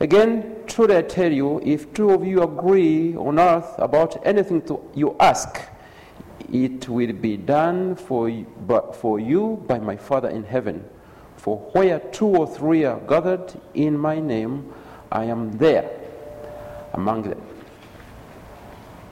Again, 0.00 0.56
truly 0.66 0.96
I 0.96 1.02
tell 1.02 1.32
you, 1.32 1.60
if 1.64 1.92
two 1.94 2.10
of 2.10 2.26
you 2.26 2.42
agree 2.42 3.16
on 3.16 3.38
earth 3.38 3.74
about 3.78 4.26
anything 4.26 4.60
to, 4.62 4.80
you 4.94 5.16
ask, 5.20 5.60
it 6.52 6.88
will 6.88 7.12
be 7.12 7.36
done 7.36 7.96
for 7.96 8.28
you, 8.28 8.46
for 8.94 9.18
you 9.18 9.62
by 9.66 9.78
my 9.78 9.96
Father 9.96 10.28
in 10.28 10.44
heaven. 10.44 10.84
For 11.36 11.58
where 11.72 11.98
two 11.98 12.26
or 12.26 12.46
three 12.46 12.84
are 12.84 13.00
gathered 13.00 13.58
in 13.74 13.96
my 13.96 14.20
name, 14.20 14.72
I 15.10 15.24
am 15.24 15.56
there 15.58 15.90
among 16.92 17.22
them. 17.22 17.40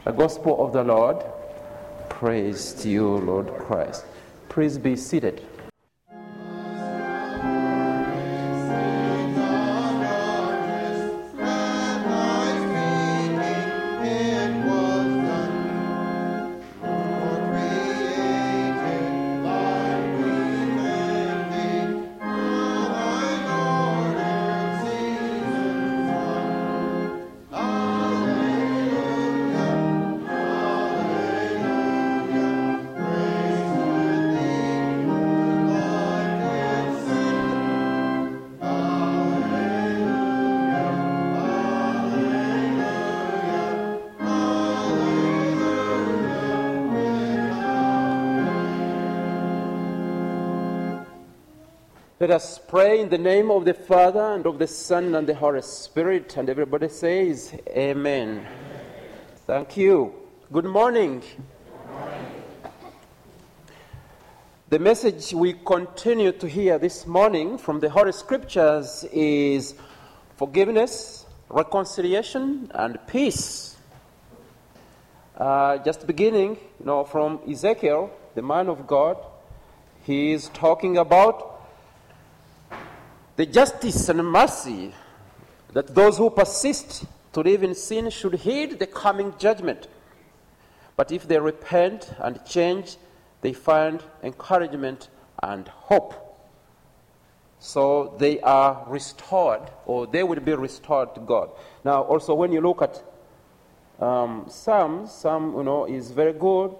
The 0.04 0.12
gospel 0.12 0.64
of 0.64 0.72
the 0.72 0.84
Lord. 0.84 1.24
Praise 2.10 2.74
to 2.74 2.88
you, 2.88 3.08
Lord 3.18 3.48
Christ. 3.58 4.04
Please 4.48 4.78
be 4.78 4.96
seated. 4.96 5.46
Us 52.34 52.58
pray 52.58 52.98
in 53.00 53.08
the 53.08 53.16
name 53.16 53.48
of 53.48 53.64
the 53.64 53.72
Father 53.72 54.34
and 54.34 54.44
of 54.44 54.58
the 54.58 54.66
Son 54.66 55.14
and 55.14 55.24
the 55.24 55.36
Holy 55.36 55.62
Spirit. 55.62 56.36
And 56.36 56.50
everybody 56.50 56.88
says, 56.88 57.54
Amen. 57.68 58.44
Thank 59.46 59.76
you. 59.76 60.12
Good 60.52 60.64
morning. 60.64 61.22
The 64.68 64.80
message 64.80 65.32
we 65.32 65.52
continue 65.52 66.32
to 66.32 66.48
hear 66.48 66.76
this 66.76 67.06
morning 67.06 67.56
from 67.56 67.78
the 67.78 67.88
Holy 67.88 68.10
Scriptures 68.10 69.04
is 69.12 69.76
forgiveness, 70.36 71.26
reconciliation, 71.48 72.68
and 72.74 72.98
peace. 73.06 73.76
Uh, 75.36 75.78
just 75.78 76.04
beginning, 76.04 76.58
you 76.80 76.86
know, 76.86 77.04
from 77.04 77.38
Ezekiel, 77.48 78.10
the 78.34 78.42
man 78.42 78.68
of 78.68 78.88
God, 78.88 79.18
he 80.02 80.32
is 80.32 80.48
talking 80.48 80.98
about 80.98 81.53
the 83.36 83.46
justice 83.46 84.08
and 84.08 84.24
mercy 84.24 84.92
that 85.72 85.94
those 85.94 86.18
who 86.18 86.30
persist 86.30 87.04
to 87.32 87.40
live 87.40 87.62
in 87.62 87.74
sin 87.74 88.10
should 88.10 88.34
heed 88.34 88.78
the 88.78 88.86
coming 88.86 89.34
judgment. 89.38 89.88
But 90.96 91.10
if 91.10 91.26
they 91.26 91.38
repent 91.38 92.14
and 92.18 92.44
change, 92.44 92.96
they 93.40 93.52
find 93.52 94.00
encouragement 94.22 95.08
and 95.42 95.66
hope. 95.66 96.20
So 97.58 98.14
they 98.18 98.40
are 98.40 98.84
restored, 98.86 99.62
or 99.86 100.06
they 100.06 100.22
will 100.22 100.40
be 100.40 100.54
restored 100.54 101.14
to 101.14 101.20
God. 101.20 101.50
Now, 101.82 102.02
also, 102.02 102.34
when 102.34 102.52
you 102.52 102.60
look 102.60 102.82
at 102.82 103.02
um, 104.00 104.46
Psalms, 104.48 105.12
Psalm, 105.12 105.56
you 105.56 105.64
know, 105.64 105.86
is 105.86 106.10
very 106.10 106.34
good, 106.34 106.74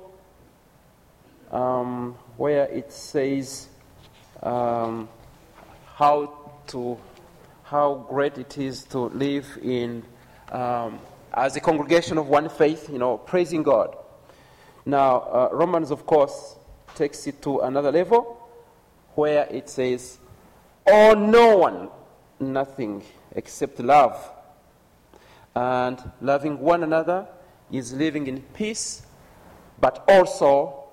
um, 1.51 2.17
where 2.37 2.67
it 2.67 2.93
says 2.93 3.69
um, 4.43 5.09
how 5.97 6.44
to 6.69 6.99
how 7.65 8.07
great 8.09 8.39
it 8.39 8.59
is 8.59 8.85
to 8.85 8.99
live 8.99 9.59
in 9.63 10.03
um, 10.53 10.99
as 11.33 11.57
a 11.57 11.61
congregation 11.61 12.19
of 12.19 12.29
one 12.29 12.49
faith, 12.49 12.89
you 12.91 12.99
know, 12.99 13.19
praising 13.19 13.63
God. 13.63 13.97
Now, 14.87 15.21
uh, 15.21 15.49
Romans, 15.53 15.91
of 15.91 16.07
course, 16.07 16.57
takes 16.95 17.27
it 17.27 17.43
to 17.43 17.61
another 17.61 17.91
level 17.91 18.41
where 19.15 19.47
it 19.51 19.69
says, 19.69 20.19
"Oh, 20.87 21.15
no 21.15 21.57
one, 21.57 21.89
nothing 22.39 23.03
except 23.35 23.81
love." 23.81 24.31
And 25.55 26.13
loving 26.21 26.61
one 26.61 26.83
another 26.83 27.27
is 27.71 27.93
living 27.93 28.27
in 28.27 28.43
peace, 28.55 29.03
but 29.81 30.05
also 30.09 30.85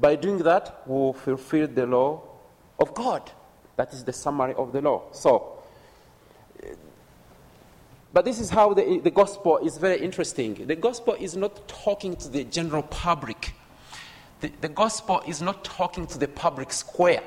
by 0.00 0.14
doing 0.14 0.38
that, 0.38 0.82
we 0.86 0.94
will 0.94 1.12
fulfill 1.12 1.66
the 1.66 1.86
law 1.86 2.22
of 2.78 2.94
God. 2.94 3.30
That 3.78 3.94
is 3.94 4.02
the 4.02 4.12
summary 4.12 4.54
of 4.54 4.72
the 4.72 4.82
law. 4.82 5.04
So, 5.12 5.52
but 8.12 8.24
this 8.24 8.40
is 8.40 8.50
how 8.50 8.74
the, 8.74 8.98
the 8.98 9.12
gospel 9.12 9.58
is 9.58 9.78
very 9.78 10.00
interesting. 10.00 10.66
The 10.66 10.74
gospel 10.74 11.14
is 11.14 11.36
not 11.36 11.68
talking 11.68 12.16
to 12.16 12.28
the 12.28 12.42
general 12.42 12.82
public. 12.82 13.54
The, 14.40 14.50
the 14.60 14.68
gospel 14.68 15.22
is 15.28 15.40
not 15.40 15.62
talking 15.62 16.08
to 16.08 16.18
the 16.18 16.26
public 16.26 16.72
square, 16.72 17.22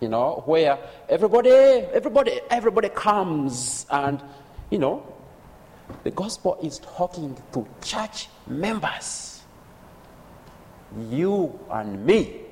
you 0.00 0.08
know, 0.08 0.42
where 0.46 0.80
everybody, 1.08 1.50
everybody, 1.50 2.40
everybody 2.50 2.88
comes 2.88 3.86
and, 3.88 4.20
you 4.70 4.80
know, 4.80 5.06
the 6.02 6.10
gospel 6.10 6.58
is 6.60 6.80
talking 6.80 7.40
to 7.52 7.64
church 7.84 8.28
members. 8.48 9.42
You 11.08 11.56
and 11.70 12.04
me 12.04 12.43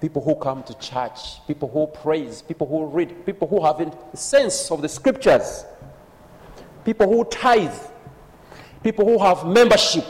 people 0.00 0.22
who 0.22 0.34
come 0.34 0.62
to 0.64 0.74
church, 0.78 1.46
people 1.46 1.68
who 1.68 1.86
praise, 1.86 2.42
people 2.42 2.66
who 2.66 2.86
read, 2.86 3.26
people 3.26 3.46
who 3.48 3.64
have 3.64 3.80
a 3.80 4.16
sense 4.16 4.70
of 4.70 4.82
the 4.82 4.88
scriptures, 4.88 5.64
people 6.84 7.06
who 7.06 7.24
tithe, 7.24 7.74
people 8.82 9.04
who 9.04 9.18
have 9.18 9.46
membership. 9.46 10.04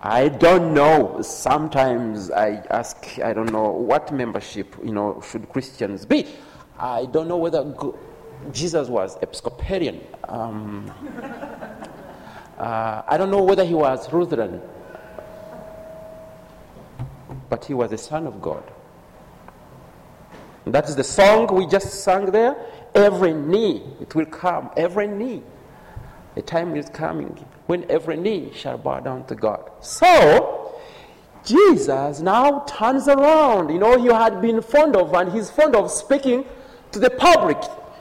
I 0.00 0.28
don't 0.28 0.74
know. 0.74 1.20
Sometimes 1.22 2.30
I 2.30 2.62
ask, 2.70 3.18
I 3.22 3.32
don't 3.32 3.50
know 3.50 3.70
what 3.70 4.12
membership, 4.12 4.76
you 4.84 4.92
know, 4.92 5.20
should 5.28 5.48
Christians 5.48 6.06
be. 6.06 6.26
I 6.78 7.06
don't 7.06 7.26
know 7.26 7.36
whether 7.36 7.74
Jesus 8.52 8.88
was 8.88 9.16
Episcopalian. 9.22 10.00
Um, 10.28 10.92
uh, 12.58 13.02
I 13.08 13.16
don't 13.16 13.30
know 13.30 13.42
whether 13.42 13.64
he 13.64 13.74
was 13.74 14.12
Lutheran, 14.12 14.62
but 17.58 17.64
he 17.64 17.74
was 17.74 17.90
a 17.90 17.98
son 17.98 18.24
of 18.28 18.40
God. 18.40 18.62
That 20.64 20.88
is 20.88 20.94
the 20.94 21.02
song 21.02 21.52
we 21.52 21.66
just 21.66 22.04
sang 22.04 22.26
there. 22.26 22.54
Every 22.94 23.34
knee, 23.34 23.82
it 24.00 24.14
will 24.14 24.26
come. 24.26 24.70
Every 24.76 25.08
knee. 25.08 25.42
A 26.36 26.42
time 26.42 26.76
is 26.76 26.88
coming 26.90 27.44
when 27.66 27.84
every 27.90 28.16
knee 28.16 28.52
shall 28.54 28.78
bow 28.78 29.00
down 29.00 29.26
to 29.26 29.34
God. 29.34 29.72
So, 29.80 30.80
Jesus 31.44 32.20
now 32.20 32.60
turns 32.60 33.08
around. 33.08 33.70
You 33.70 33.80
know, 33.80 33.98
he 33.98 34.06
had 34.06 34.40
been 34.40 34.62
fond 34.62 34.94
of, 34.94 35.12
and 35.14 35.32
he's 35.32 35.50
fond 35.50 35.74
of 35.74 35.90
speaking 35.90 36.44
to 36.92 37.00
the 37.00 37.10
public. 37.10 37.58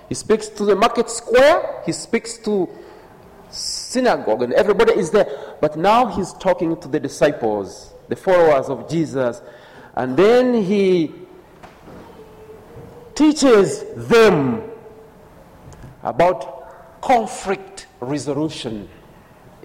He 0.07 0.13
speaks 0.13 0.49
to 0.49 0.65
the 0.65 0.75
market 0.75 1.09
square, 1.09 1.81
he 1.83 1.93
speaks 1.93 2.37
to 2.39 2.69
synagogue, 3.49 4.43
and 4.43 4.53
everybody 4.53 4.93
is 4.93 5.09
there. 5.09 5.55
But 5.61 5.77
now 5.77 6.05
he's 6.05 6.33
talking 6.33 6.79
to 6.79 6.87
the 6.87 6.99
disciples, 6.99 7.95
the 8.07 8.15
followers 8.15 8.67
of 8.69 8.89
Jesus. 8.89 9.41
And 9.95 10.15
then 10.15 10.63
he 10.63 11.13
teaches 13.15 13.83
them 13.95 14.63
about 16.03 17.01
conflict 17.01 17.87
resolution. 17.99 18.87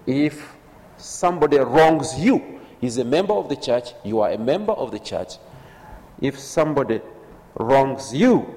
If 0.06 0.54
somebody 0.96 1.58
wrongs 1.58 2.18
you, 2.18 2.60
he's 2.80 2.98
a 2.98 3.04
member 3.04 3.34
of 3.34 3.48
the 3.48 3.56
church, 3.56 3.90
you 4.04 4.20
are 4.20 4.30
a 4.30 4.38
member 4.38 4.72
of 4.72 4.90
the 4.90 4.98
church. 4.98 5.34
If 6.20 6.38
somebody 6.38 7.00
wrongs 7.54 8.14
you, 8.14 8.54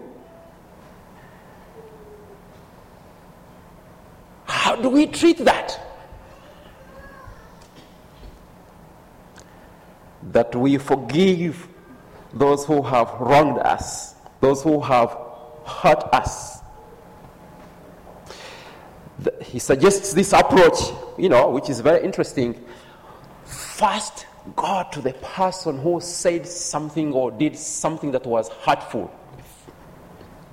how 4.45 4.75
do 4.75 4.89
we 4.89 5.07
treat 5.07 5.39
that? 5.39 5.84
That 10.31 10.55
we 10.55 10.77
forgive 10.77 11.67
those 12.33 12.65
who 12.65 12.81
have 12.81 13.09
wronged 13.19 13.59
us, 13.59 14.15
those 14.41 14.61
who 14.61 14.81
have 14.81 15.17
hurt 15.65 16.03
us. 16.13 16.59
He 19.41 19.59
suggests 19.59 20.13
this 20.13 20.33
approach, 20.33 20.77
you 21.17 21.29
know, 21.29 21.49
which 21.49 21.69
is 21.69 21.79
very 21.79 22.03
interesting. 22.03 22.61
First, 23.45 24.25
go 24.55 24.83
to 24.91 25.01
the 25.01 25.13
person 25.13 25.79
who 25.79 26.01
said 26.01 26.45
something 26.45 27.13
or 27.13 27.31
did 27.31 27.57
something 27.57 28.11
that 28.11 28.25
was 28.25 28.49
hurtful. 28.49 29.11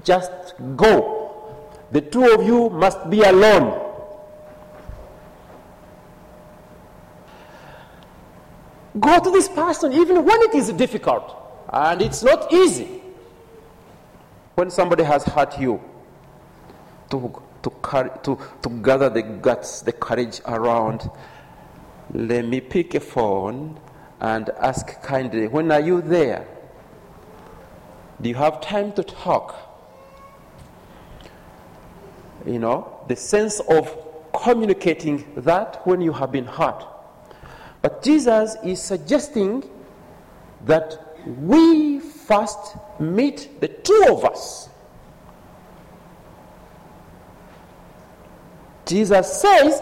Just 0.04 0.54
go. 0.76 1.18
The 1.90 2.00
two 2.00 2.32
of 2.32 2.46
you 2.46 2.70
must 2.70 3.10
be 3.10 3.22
alone. 3.22 3.91
Go 8.98 9.18
to 9.18 9.30
this 9.30 9.48
person 9.48 9.92
even 9.92 10.24
when 10.24 10.42
it 10.42 10.54
is 10.54 10.70
difficult 10.72 11.36
and 11.72 12.02
it's 12.02 12.22
not 12.22 12.52
easy. 12.52 13.00
When 14.54 14.70
somebody 14.70 15.02
has 15.04 15.24
hurt 15.24 15.58
you, 15.58 15.80
to, 17.10 17.42
to, 17.62 17.70
carry, 17.82 18.10
to, 18.22 18.38
to 18.62 18.68
gather 18.68 19.08
the 19.08 19.22
guts, 19.22 19.82
the 19.82 19.92
courage 19.92 20.40
around, 20.46 21.10
let 22.12 22.46
me 22.46 22.60
pick 22.60 22.94
a 22.94 23.00
phone 23.00 23.80
and 24.20 24.50
ask 24.60 25.02
kindly, 25.02 25.48
when 25.48 25.70
are 25.72 25.80
you 25.80 26.02
there? 26.02 26.46
Do 28.20 28.28
you 28.28 28.34
have 28.34 28.60
time 28.60 28.92
to 28.92 29.02
talk? 29.02 29.54
You 32.46 32.58
know, 32.58 33.00
the 33.08 33.16
sense 33.16 33.60
of 33.60 33.96
communicating 34.32 35.24
that 35.36 35.86
when 35.86 36.00
you 36.00 36.12
have 36.12 36.32
been 36.32 36.46
hurt. 36.46 36.84
But 37.82 38.02
Jesus 38.02 38.56
is 38.64 38.80
suggesting 38.80 39.68
that 40.66 41.16
we 41.26 41.98
first 41.98 42.76
meet 43.00 43.60
the 43.60 43.68
two 43.68 44.06
of 44.08 44.24
us. 44.24 44.68
Jesus 48.86 49.40
says, 49.40 49.80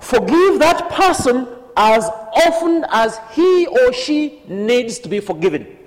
forgive 0.00 0.60
that 0.60 0.90
person 0.90 1.48
as 1.76 2.04
often 2.04 2.84
as 2.90 3.18
he 3.32 3.66
or 3.66 3.92
she 3.92 4.42
needs 4.46 4.98
to 5.00 5.08
be 5.08 5.20
forgiven. 5.20 5.78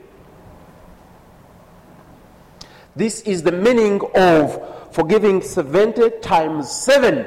This 2.96 3.22
is 3.22 3.44
the 3.44 3.52
meaning 3.52 4.02
of 4.16 4.94
forgiving 4.94 5.42
70 5.42 6.22
times 6.22 6.72
7. 6.72 7.26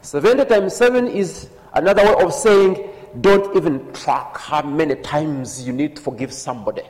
70 0.00 0.44
times 0.46 0.74
7 0.74 1.06
is 1.08 1.48
another 1.74 2.04
way 2.04 2.24
of 2.24 2.32
saying 2.32 2.90
don't 3.20 3.54
even 3.56 3.92
track 3.92 4.38
how 4.38 4.62
many 4.62 4.94
times 4.96 5.66
you 5.66 5.72
need 5.72 5.96
to 5.96 6.02
forgive 6.02 6.32
somebody. 6.32 6.82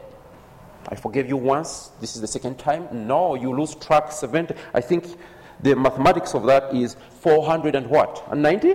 I 0.88 0.94
forgave 0.94 1.28
you 1.28 1.36
once, 1.36 1.90
this 2.00 2.14
is 2.14 2.20
the 2.20 2.26
second 2.26 2.58
time. 2.58 2.88
No, 2.92 3.34
you 3.34 3.54
lose 3.54 3.74
track 3.74 4.12
70. 4.12 4.54
I 4.74 4.80
think 4.80 5.16
the 5.60 5.74
mathematics 5.74 6.34
of 6.34 6.44
that 6.46 6.74
is 6.74 6.96
400 7.20 7.74
and 7.74 7.86
what? 7.86 8.24
And 8.30 8.42
90? 8.42 8.74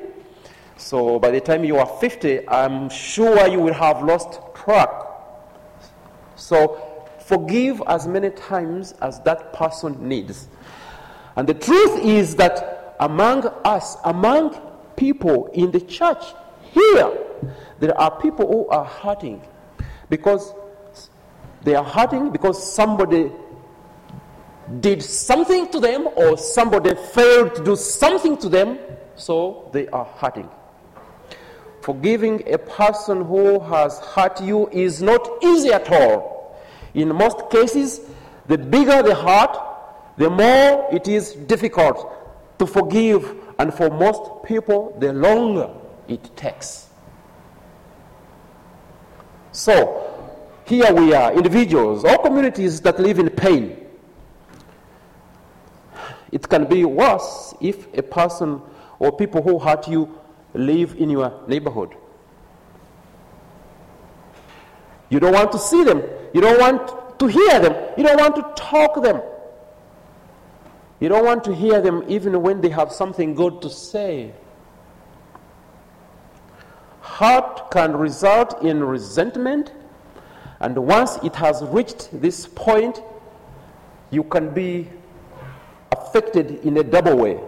So 0.77 1.19
by 1.19 1.31
the 1.31 1.41
time 1.41 1.63
you 1.63 1.77
are 1.77 1.85
50, 1.85 2.47
I'm 2.49 2.89
sure 2.89 3.47
you 3.47 3.59
will 3.59 3.73
have 3.73 4.03
lost 4.03 4.39
track. 4.55 4.89
So 6.35 6.81
forgive 7.25 7.81
as 7.87 8.07
many 8.07 8.29
times 8.29 8.93
as 9.01 9.19
that 9.21 9.53
person 9.53 10.07
needs. 10.07 10.47
And 11.35 11.47
the 11.47 11.53
truth 11.53 12.03
is 12.03 12.35
that 12.37 12.95
among 12.99 13.45
us, 13.63 13.97
among 14.05 14.66
people 14.97 15.47
in 15.53 15.71
the 15.71 15.79
church 15.79 16.23
here, 16.73 17.17
there 17.79 17.97
are 17.97 18.19
people 18.19 18.47
who 18.47 18.67
are 18.67 18.83
hurting 18.85 19.41
because 20.09 20.53
they 21.63 21.75
are 21.75 21.83
hurting 21.83 22.31
because 22.31 22.73
somebody 22.73 23.31
did 24.79 25.01
something 25.01 25.69
to 25.69 25.79
them 25.79 26.07
or 26.15 26.37
somebody 26.37 26.93
failed 27.13 27.55
to 27.55 27.63
do 27.63 27.75
something 27.75 28.37
to 28.37 28.49
them, 28.49 28.77
so 29.15 29.69
they 29.71 29.87
are 29.89 30.05
hurting. 30.05 30.49
Forgiving 31.81 32.43
a 32.51 32.57
person 32.57 33.23
who 33.23 33.59
has 33.61 33.99
hurt 33.99 34.41
you 34.41 34.67
is 34.69 35.01
not 35.01 35.25
easy 35.41 35.71
at 35.71 35.89
all. 35.89 36.59
In 36.93 37.15
most 37.15 37.49
cases, 37.49 38.01
the 38.47 38.57
bigger 38.57 39.01
the 39.03 39.15
hurt, 39.15 39.57
the 40.17 40.29
more 40.29 40.89
it 40.91 41.07
is 41.07 41.33
difficult 41.33 42.13
to 42.59 42.65
forgive, 42.65 43.36
and 43.59 43.73
for 43.73 43.89
most 43.89 44.43
people, 44.43 44.95
the 44.99 45.13
longer 45.13 45.69
it 46.07 46.35
takes. 46.35 46.89
So, 49.51 50.03
here 50.65 50.93
we 50.93 51.13
are, 51.13 51.33
individuals 51.33 52.03
or 52.03 52.17
communities 52.19 52.81
that 52.81 52.99
live 52.99 53.19
in 53.19 53.29
pain. 53.29 53.85
It 56.31 56.47
can 56.47 56.65
be 56.65 56.85
worse 56.85 57.55
if 57.61 57.91
a 57.97 58.03
person 58.03 58.61
or 58.99 59.15
people 59.15 59.41
who 59.41 59.57
hurt 59.57 59.87
you 59.87 60.19
live 60.53 60.95
in 60.95 61.09
your 61.09 61.41
neighborhood. 61.47 61.95
You 65.09 65.19
don't 65.19 65.33
want 65.33 65.51
to 65.53 65.59
see 65.59 65.83
them. 65.83 66.03
You 66.33 66.41
don't 66.41 66.59
want 66.59 67.19
to 67.19 67.27
hear 67.27 67.59
them. 67.59 67.93
You 67.97 68.03
don't 68.03 68.19
want 68.19 68.35
to 68.35 68.61
talk 68.61 68.93
to 68.95 69.01
them. 69.01 69.21
You 70.99 71.09
don't 71.09 71.25
want 71.25 71.43
to 71.43 71.53
hear 71.53 71.79
them 71.79 72.03
even 72.07 72.41
when 72.41 72.61
they 72.61 72.69
have 72.69 72.91
something 72.91 73.35
good 73.35 73.61
to 73.61 73.69
say. 73.69 74.33
Hurt 77.01 77.69
can 77.71 77.95
result 77.95 78.63
in 78.63 78.83
resentment, 78.83 79.73
and 80.59 80.77
once 80.77 81.17
it 81.23 81.35
has 81.35 81.63
reached 81.63 82.09
this 82.21 82.47
point, 82.47 83.01
you 84.11 84.23
can 84.23 84.53
be 84.53 84.89
affected 85.91 86.65
in 86.65 86.77
a 86.77 86.83
double 86.83 87.15
way. 87.17 87.39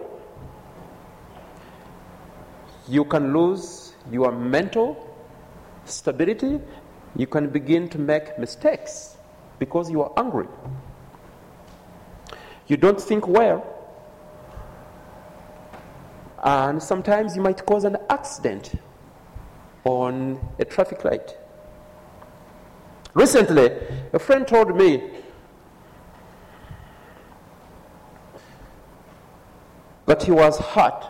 You 2.88 3.04
can 3.04 3.32
lose 3.32 3.94
your 4.10 4.32
mental 4.32 5.06
stability, 5.84 6.60
you 7.16 7.26
can 7.26 7.48
begin 7.50 7.88
to 7.90 7.98
make 7.98 8.38
mistakes 8.38 9.16
because 9.58 9.90
you 9.90 10.02
are 10.02 10.12
angry. 10.16 10.46
You 12.70 12.76
don't 12.76 13.00
think 13.00 13.26
well, 13.26 13.66
and 16.44 16.80
sometimes 16.80 17.34
you 17.34 17.42
might 17.42 17.66
cause 17.66 17.82
an 17.82 17.96
accident 18.08 18.74
on 19.82 20.38
a 20.60 20.64
traffic 20.64 21.04
light. 21.04 21.36
Recently, 23.12 23.72
a 24.12 24.20
friend 24.20 24.46
told 24.46 24.76
me 24.76 25.02
that 30.06 30.22
he 30.22 30.30
was 30.30 30.56
hurt. 30.60 31.06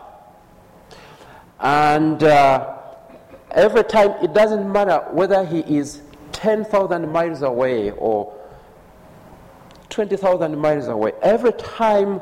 And 1.59 2.23
uh, 2.23 2.75
every 3.51 3.83
time, 3.83 4.15
it 4.23 4.33
doesn't 4.33 4.71
matter 4.71 5.05
whether 5.11 5.45
he 5.45 5.59
is 5.59 6.01
10,000 6.31 7.11
miles 7.11 7.43
away 7.43 7.91
or 7.91 8.40
20,000 9.91 10.57
miles 10.57 10.87
away, 10.87 11.11
every 11.21 11.51
time 11.53 12.21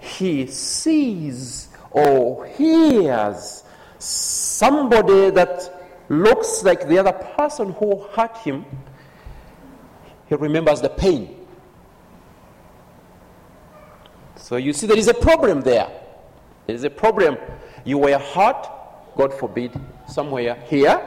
he 0.00 0.46
sees 0.46 1.68
or 1.92 2.46
hears 2.46 3.62
somebody 3.98 5.30
that 5.30 6.04
looks 6.08 6.64
like 6.64 6.88
the 6.88 6.98
other 6.98 7.12
person 7.12 7.72
who 7.72 8.00
hurt 8.14 8.36
him, 8.38 8.64
he 10.28 10.34
remembers 10.34 10.80
the 10.80 10.88
pain. 10.88 11.36
So 14.36 14.56
you 14.56 14.72
see, 14.72 14.86
there 14.86 14.98
is 14.98 15.08
a 15.08 15.14
problem 15.14 15.60
there. 15.60 15.88
There 16.66 16.74
is 16.74 16.84
a 16.84 16.90
problem. 16.90 17.36
You 17.84 17.98
were 17.98 18.18
hurt, 18.18 18.68
God 19.16 19.32
forbid, 19.34 19.78
somewhere 20.08 20.56
here, 20.66 21.00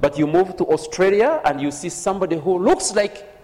but 0.00 0.18
you 0.18 0.26
move 0.26 0.56
to 0.56 0.64
Australia 0.66 1.40
and 1.44 1.60
you 1.60 1.70
see 1.70 1.88
somebody 1.88 2.38
who 2.38 2.58
looks 2.58 2.94
like 2.94 3.37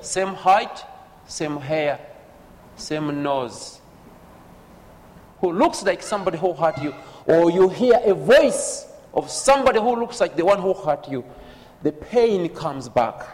same 0.00 0.34
height, 0.34 0.84
same 1.26 1.56
hair, 1.56 1.98
same 2.76 3.22
nose, 3.22 3.80
who 5.40 5.52
looks 5.52 5.82
like 5.82 6.02
somebody 6.02 6.38
who 6.38 6.52
hurt 6.52 6.78
you, 6.82 6.94
or 7.26 7.50
you 7.50 7.68
hear 7.68 8.00
a 8.04 8.14
voice 8.14 8.86
of 9.14 9.30
somebody 9.30 9.80
who 9.80 9.96
looks 9.98 10.20
like 10.20 10.36
the 10.36 10.44
one 10.44 10.60
who 10.60 10.74
hurt 10.74 11.08
you, 11.08 11.24
the 11.82 11.92
pain 11.92 12.48
comes 12.50 12.88
back. 12.88 13.26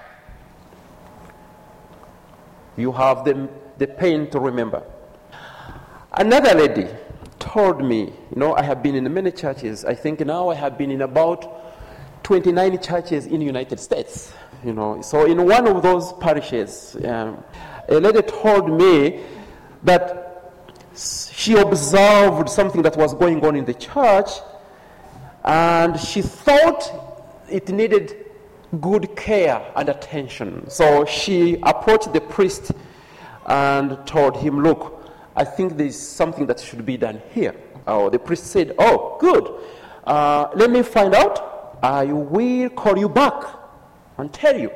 You 2.76 2.92
have 2.92 3.24
the, 3.24 3.48
the 3.78 3.86
pain 3.86 4.30
to 4.30 4.38
remember. 4.38 4.82
Another 6.12 6.54
lady 6.54 6.86
told 7.38 7.84
me, 7.84 8.00
you 8.00 8.36
know, 8.36 8.54
I 8.54 8.62
have 8.62 8.82
been 8.82 8.94
in 8.94 9.12
many 9.12 9.30
churches. 9.30 9.84
I 9.84 9.94
think 9.94 10.20
now 10.20 10.48
I 10.48 10.54
have 10.54 10.78
been 10.78 10.90
in 10.90 11.02
about 11.02 12.22
29 12.22 12.80
churches 12.80 13.26
in 13.26 13.40
the 13.40 13.46
United 13.46 13.80
States. 13.80 14.32
You 14.66 14.72
know, 14.72 15.00
so 15.00 15.26
in 15.26 15.46
one 15.46 15.68
of 15.68 15.80
those 15.80 16.12
parishes, 16.14 16.96
um, 17.04 17.44
a 17.88 18.00
lady 18.00 18.20
told 18.22 18.68
me 18.68 19.22
that 19.84 20.52
she 20.96 21.54
observed 21.56 22.48
something 22.48 22.82
that 22.82 22.96
was 22.96 23.14
going 23.14 23.44
on 23.46 23.54
in 23.54 23.64
the 23.64 23.74
church 23.74 24.28
and 25.44 25.96
she 26.00 26.20
thought 26.20 26.82
it 27.48 27.68
needed 27.68 28.26
good 28.80 29.14
care 29.14 29.64
and 29.76 29.88
attention. 29.88 30.68
So 30.68 31.04
she 31.04 31.60
approached 31.62 32.12
the 32.12 32.20
priest 32.20 32.72
and 33.46 34.04
told 34.04 34.36
him, 34.36 34.64
Look, 34.64 35.08
I 35.36 35.44
think 35.44 35.76
there's 35.76 35.96
something 35.96 36.44
that 36.46 36.58
should 36.58 36.84
be 36.84 36.96
done 36.96 37.22
here. 37.30 37.54
Oh, 37.86 38.10
the 38.10 38.18
priest 38.18 38.48
said, 38.48 38.74
Oh, 38.80 39.16
good. 39.20 39.48
Uh, 40.02 40.48
let 40.56 40.72
me 40.72 40.82
find 40.82 41.14
out. 41.14 41.78
I 41.84 42.06
will 42.06 42.70
call 42.70 42.98
you 42.98 43.08
back 43.08 43.55
and 44.18 44.32
tell 44.32 44.58
you. 44.58 44.70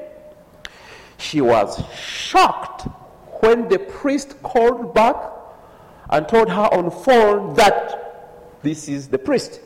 She 1.18 1.40
was 1.40 1.82
shocked 1.94 2.88
when 3.40 3.68
the 3.68 3.78
priest 3.78 4.42
called 4.42 4.94
back 4.94 5.16
and 6.08 6.26
told 6.28 6.48
her 6.48 6.68
on 6.72 6.90
phone 6.90 7.54
that 7.54 8.60
this 8.62 8.88
is 8.88 9.08
the 9.08 9.18
priest. 9.18 9.60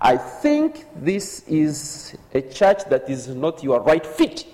I 0.00 0.16
think 0.16 0.86
this 0.96 1.44
is 1.46 2.16
a 2.34 2.40
church 2.42 2.84
that 2.86 3.08
is 3.08 3.28
not 3.28 3.62
your 3.62 3.80
right 3.82 4.04
fit. 4.04 4.46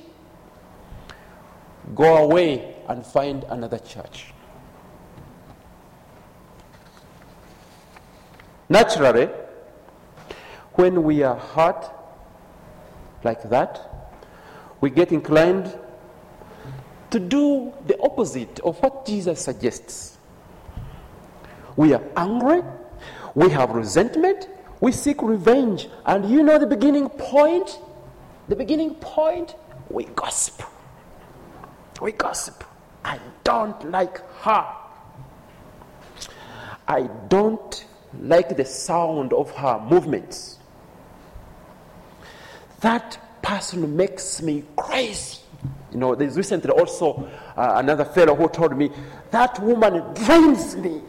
Go 1.94 2.18
away 2.18 2.76
and 2.88 3.04
find 3.04 3.44
another 3.44 3.78
church. 3.78 4.32
Naturally, 8.68 9.30
when 10.74 11.02
we 11.02 11.22
are 11.22 11.36
hurt 11.36 11.90
like 13.24 13.48
that, 13.48 13.97
we 14.80 14.90
get 14.90 15.12
inclined 15.12 15.76
to 17.10 17.18
do 17.18 17.72
the 17.86 17.98
opposite 18.00 18.60
of 18.60 18.78
what 18.82 19.06
Jesus 19.06 19.40
suggests. 19.40 20.18
We 21.76 21.94
are 21.94 22.02
angry, 22.16 22.62
we 23.34 23.50
have 23.50 23.70
resentment, 23.70 24.48
we 24.80 24.92
seek 24.92 25.22
revenge, 25.22 25.88
and 26.06 26.28
you 26.30 26.42
know 26.42 26.58
the 26.58 26.66
beginning 26.66 27.08
point? 27.08 27.80
The 28.48 28.56
beginning 28.56 28.94
point? 28.96 29.54
We 29.90 30.04
gossip. 30.04 30.62
We 32.00 32.12
gossip. 32.12 32.64
I 33.04 33.18
don't 33.44 33.90
like 33.90 34.18
her. 34.40 34.66
I 36.86 37.02
don't 37.28 37.84
like 38.20 38.56
the 38.56 38.64
sound 38.64 39.32
of 39.32 39.50
her 39.52 39.80
movements. 39.80 40.58
That 42.80 43.18
person 43.42 43.96
makes 43.96 44.42
me 44.42 44.64
crazy. 44.76 45.38
You 45.92 45.98
know, 45.98 46.14
there's 46.14 46.36
recently 46.36 46.70
also 46.70 47.28
uh, 47.56 47.72
another 47.76 48.04
fellow 48.04 48.34
who 48.34 48.48
told 48.48 48.76
me, 48.76 48.90
That 49.30 49.58
woman 49.62 50.14
drains 50.14 50.76
me. 50.76 51.02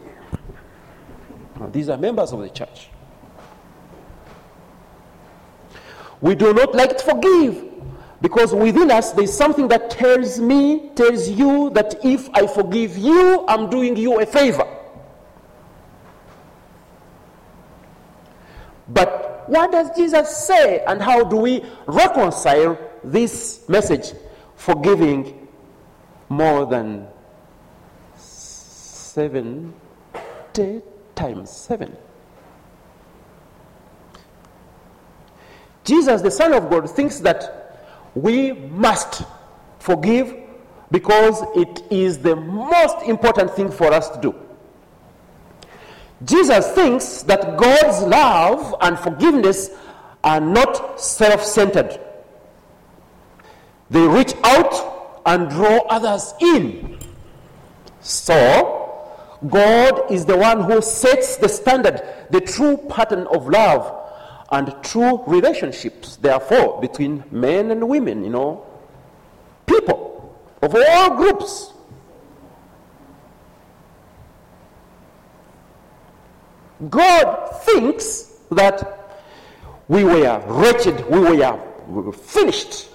Now, 1.58 1.66
these 1.66 1.88
are 1.88 1.98
members 1.98 2.32
of 2.32 2.40
the 2.40 2.48
church. 2.48 2.88
We 6.20 6.34
do 6.34 6.52
not 6.52 6.74
like 6.74 6.96
to 6.98 7.04
forgive 7.04 7.64
because 8.20 8.54
within 8.54 8.90
us 8.90 9.12
there's 9.12 9.32
something 9.32 9.68
that 9.68 9.90
tells 9.90 10.38
me, 10.38 10.90
tells 10.94 11.28
you 11.28 11.70
that 11.70 12.04
if 12.04 12.28
I 12.34 12.46
forgive 12.46 12.98
you, 12.98 13.44
I'm 13.48 13.70
doing 13.70 13.96
you 13.96 14.20
a 14.20 14.26
favor. 14.26 14.66
But 18.88 19.29
what 19.50 19.72
does 19.72 19.90
Jesus 19.96 20.46
say, 20.46 20.84
and 20.86 21.02
how 21.02 21.24
do 21.24 21.36
we 21.36 21.64
reconcile 21.86 22.78
this 23.02 23.68
message? 23.68 24.12
Forgiving 24.54 25.48
more 26.28 26.66
than 26.66 27.08
70 28.14 29.72
times 31.16 31.50
7. 31.50 31.96
Jesus, 35.82 36.22
the 36.22 36.30
Son 36.30 36.52
of 36.52 36.70
God, 36.70 36.88
thinks 36.88 37.18
that 37.18 37.80
we 38.14 38.52
must 38.52 39.24
forgive 39.80 40.32
because 40.92 41.42
it 41.56 41.82
is 41.90 42.18
the 42.18 42.36
most 42.36 43.02
important 43.08 43.50
thing 43.56 43.70
for 43.70 43.92
us 43.92 44.08
to 44.10 44.20
do. 44.20 44.34
Jesus 46.24 46.70
thinks 46.72 47.22
that 47.22 47.56
God's 47.56 48.02
love 48.02 48.74
and 48.80 48.98
forgiveness 48.98 49.70
are 50.22 50.40
not 50.40 51.00
self 51.00 51.42
centered. 51.42 51.98
They 53.88 54.06
reach 54.06 54.34
out 54.44 55.22
and 55.26 55.48
draw 55.48 55.78
others 55.88 56.34
in. 56.40 56.98
So, 58.00 58.80
God 59.48 60.10
is 60.10 60.26
the 60.26 60.36
one 60.36 60.62
who 60.64 60.82
sets 60.82 61.36
the 61.36 61.48
standard, 61.48 62.02
the 62.30 62.40
true 62.40 62.76
pattern 62.76 63.26
of 63.28 63.48
love 63.48 63.96
and 64.52 64.74
true 64.82 65.22
relationships, 65.26 66.16
therefore, 66.16 66.80
between 66.80 67.24
men 67.30 67.70
and 67.70 67.88
women, 67.88 68.24
you 68.24 68.30
know, 68.30 68.66
people 69.66 70.36
of 70.62 70.74
all 70.74 71.16
groups. 71.16 71.72
God 76.88 77.50
thinks 77.64 78.32
that 78.50 79.20
we 79.88 80.04
were 80.04 80.42
wretched, 80.46 81.04
we 81.10 81.20
were 81.20 82.12
finished. 82.12 82.88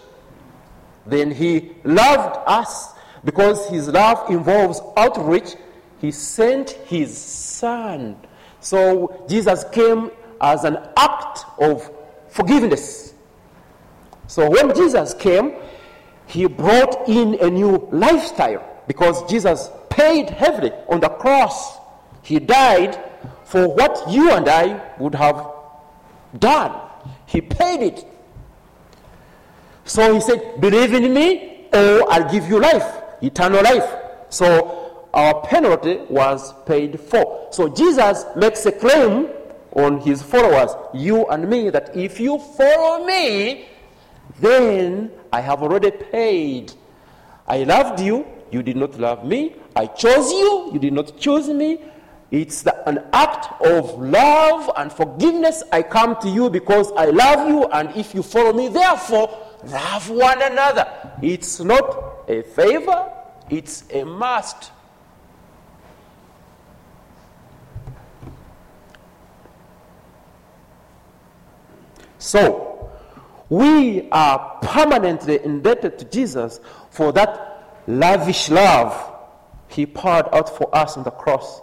Then 1.05 1.29
He 1.29 1.75
loved 1.83 2.39
us 2.47 2.93
because 3.23 3.67
His 3.69 3.87
love 3.89 4.29
involves 4.29 4.81
outreach. 4.97 5.55
He 5.99 6.11
sent 6.11 6.71
His 6.71 7.15
Son. 7.15 8.15
So 8.59 9.25
Jesus 9.29 9.65
came 9.71 10.09
as 10.41 10.63
an 10.63 10.77
act 10.97 11.45
of 11.59 11.91
forgiveness. 12.29 13.13
So 14.27 14.49
when 14.49 14.73
Jesus 14.75 15.13
came, 15.13 15.53
He 16.27 16.47
brought 16.47 17.07
in 17.07 17.37
a 17.41 17.49
new 17.49 17.87
lifestyle 17.91 18.63
because 18.87 19.29
Jesus 19.29 19.69
paid 19.89 20.29
heavily 20.29 20.71
on 20.89 20.99
the 20.99 21.09
cross. 21.09 21.77
He 22.21 22.39
died 22.39 22.97
for 23.45 23.67
what 23.67 24.09
you 24.09 24.31
and 24.31 24.49
I 24.49 24.81
would 24.97 25.15
have 25.15 25.47
done. 26.37 26.81
He 27.25 27.41
paid 27.41 27.81
it. 27.81 28.05
So 29.85 30.13
he 30.13 30.19
said, 30.19 30.59
Believe 30.59 30.93
in 30.93 31.13
me, 31.13 31.67
or 31.71 32.11
I'll 32.11 32.29
give 32.29 32.49
you 32.49 32.59
life, 32.59 32.85
eternal 33.21 33.63
life. 33.63 33.87
So 34.29 35.07
our 35.13 35.41
penalty 35.45 35.99
was 36.09 36.53
paid 36.65 36.99
for. 36.99 37.47
So 37.51 37.69
Jesus 37.69 38.25
makes 38.35 38.65
a 38.65 38.71
claim 38.71 39.29
on 39.71 39.99
his 39.99 40.21
followers, 40.23 40.71
you 40.93 41.25
and 41.27 41.49
me, 41.49 41.69
that 41.69 41.95
if 41.95 42.19
you 42.19 42.39
follow 42.39 43.05
me, 43.05 43.67
then 44.39 45.11
I 45.31 45.41
have 45.41 45.61
already 45.61 45.91
paid. 45.91 46.73
I 47.47 47.63
loved 47.63 47.99
you, 47.99 48.25
you 48.51 48.63
did 48.63 48.77
not 48.77 48.97
love 48.99 49.25
me. 49.25 49.55
I 49.75 49.87
chose 49.87 50.31
you, 50.31 50.71
you 50.73 50.79
did 50.79 50.93
not 50.93 51.17
choose 51.19 51.47
me. 51.49 51.79
It's 52.31 52.63
the, 52.63 52.87
an 52.89 53.03
act 53.13 53.61
of 53.61 53.99
love 53.99 54.71
and 54.77 54.91
forgiveness. 54.91 55.63
I 55.71 55.83
come 55.83 56.17
to 56.21 56.29
you 56.29 56.49
because 56.49 56.91
I 56.93 57.05
love 57.05 57.47
you, 57.47 57.65
and 57.65 57.95
if 57.95 58.15
you 58.15 58.23
follow 58.23 58.51
me, 58.51 58.67
therefore, 58.67 59.29
love 59.65 60.09
one 60.09 60.41
another. 60.41 60.87
It's 61.21 61.59
not 61.59 62.25
a 62.27 62.41
favor, 62.41 63.11
It's 63.49 63.83
a 63.91 64.03
must. 64.03 64.71
So, 72.17 72.89
we 73.49 74.09
are 74.09 74.57
permanently 74.63 75.39
indebted 75.43 75.99
to 75.99 76.05
Jesus 76.05 76.59
for 76.89 77.11
that 77.13 77.83
lavish 77.85 78.49
love 78.49 79.13
he 79.67 79.85
poured 79.85 80.25
out 80.33 80.49
for 80.57 80.75
us 80.75 80.97
on 80.97 81.03
the 81.03 81.11
cross. 81.11 81.61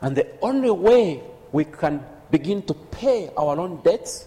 And 0.00 0.16
the 0.16 0.26
only 0.42 0.70
way 0.70 1.22
we 1.52 1.64
can 1.64 2.04
begin 2.30 2.62
to 2.62 2.74
pay 2.74 3.30
our 3.36 3.58
own 3.58 3.80
debts 3.82 4.26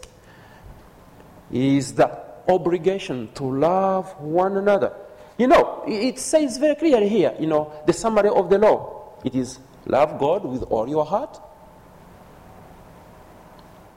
is 1.51 1.93
the 1.93 2.09
obligation 2.47 3.29
to 3.35 3.43
love 3.43 4.19
one 4.19 4.57
another. 4.57 4.93
You 5.37 5.47
know, 5.47 5.83
it 5.87 6.19
says 6.19 6.57
very 6.57 6.75
clearly 6.75 7.09
here, 7.09 7.33
you 7.39 7.47
know, 7.47 7.73
the 7.85 7.93
summary 7.93 8.29
of 8.29 8.49
the 8.49 8.57
law. 8.57 9.17
It 9.23 9.35
is 9.35 9.59
love 9.85 10.19
God 10.19 10.45
with 10.45 10.63
all 10.63 10.87
your 10.87 11.05
heart, 11.05 11.39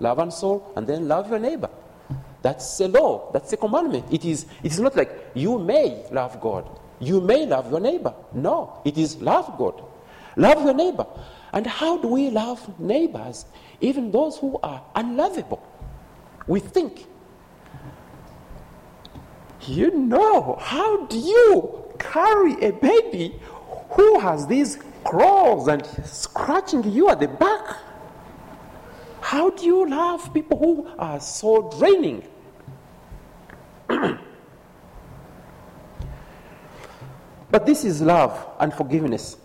love 0.01 0.19
and 0.19 0.33
soul, 0.33 0.73
and 0.77 0.87
then 0.87 1.09
love 1.09 1.29
your 1.31 1.39
neighbor. 1.39 1.71
That's 2.43 2.79
a 2.81 2.89
law. 2.89 3.31
That's 3.33 3.53
a 3.55 3.57
commandment. 3.57 4.13
It 4.13 4.25
is, 4.25 4.45
it 4.63 4.73
is 4.73 4.81
not 4.81 4.97
like 4.97 5.31
you 5.35 5.59
may 5.59 6.05
love 6.11 6.41
God. 6.41 6.69
You 7.01 7.21
may 7.21 7.47
love 7.47 7.71
your 7.71 7.81
neighbor. 7.81 8.15
No, 8.33 8.81
it 8.85 8.99
is 8.99 9.17
love 9.21 9.57
God. 9.59 9.83
Love 10.37 10.63
your 10.65 10.75
neighbor. 10.75 11.07
And 11.55 11.67
how 11.69 11.97
do 11.99 12.09
we 12.09 12.31
love 12.31 12.81
neighbors, 12.81 13.47
even 13.81 14.11
those 14.11 14.37
who 14.37 14.59
are 14.65 14.83
unlovable? 14.97 15.63
We 16.49 16.59
think. 16.59 17.07
You 19.63 19.93
know, 19.93 20.59
how 20.61 21.07
do 21.07 21.17
you 21.17 21.85
carry 22.01 22.55
a 22.55 22.73
baby 22.73 23.41
who 23.91 24.19
has 24.19 24.49
these 24.49 24.79
claws 25.05 25.69
and 25.69 25.87
scratching 26.05 26.91
you 26.91 27.09
at 27.09 27.21
the 27.21 27.29
back? 27.29 27.77
How 29.21 29.51
do 29.51 29.65
you 29.65 29.89
love 29.89 30.35
people 30.35 30.59
who 30.59 30.89
are 30.99 31.21
so 31.21 31.71
draining? 31.79 32.27
but 37.49 37.65
this 37.65 37.85
is 37.85 38.03
love 38.03 38.45
and 38.59 38.75
forgiveness. 38.75 39.37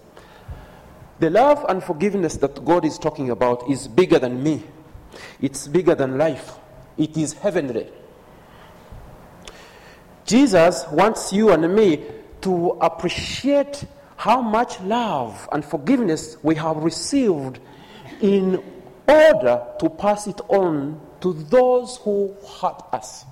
The 1.20 1.30
love 1.30 1.66
and 1.68 1.84
forgiveness 1.84 2.38
that 2.38 2.64
God 2.64 2.86
is 2.86 2.98
talking 2.98 3.30
about 3.30 3.70
is 3.70 3.88
bigger 3.88 4.20
than 4.20 4.42
me, 4.42 4.64
it's 5.42 5.68
bigger 5.68 5.96
than 5.96 6.18
life, 6.18 6.54
it 6.98 7.18
is 7.18 7.34
heavenly. 7.34 7.90
Jesus 10.26 10.86
wants 10.92 11.34
you 11.34 11.52
and 11.52 11.76
me 11.76 12.06
to 12.42 12.78
appreciate 12.82 13.84
how 14.16 14.42
much 14.42 14.80
love 14.82 15.50
and 15.52 15.64
forgiveness 15.66 16.38
we 16.44 16.56
have 16.56 16.78
received 16.78 17.60
in 18.22 18.64
order 19.08 19.66
to 19.80 19.90
pass 19.90 20.28
it 20.28 20.40
on 20.48 21.02
to 21.22 21.34
those 21.34 21.98
who 21.98 22.36
hurt 22.62 22.82
us. 22.94 23.26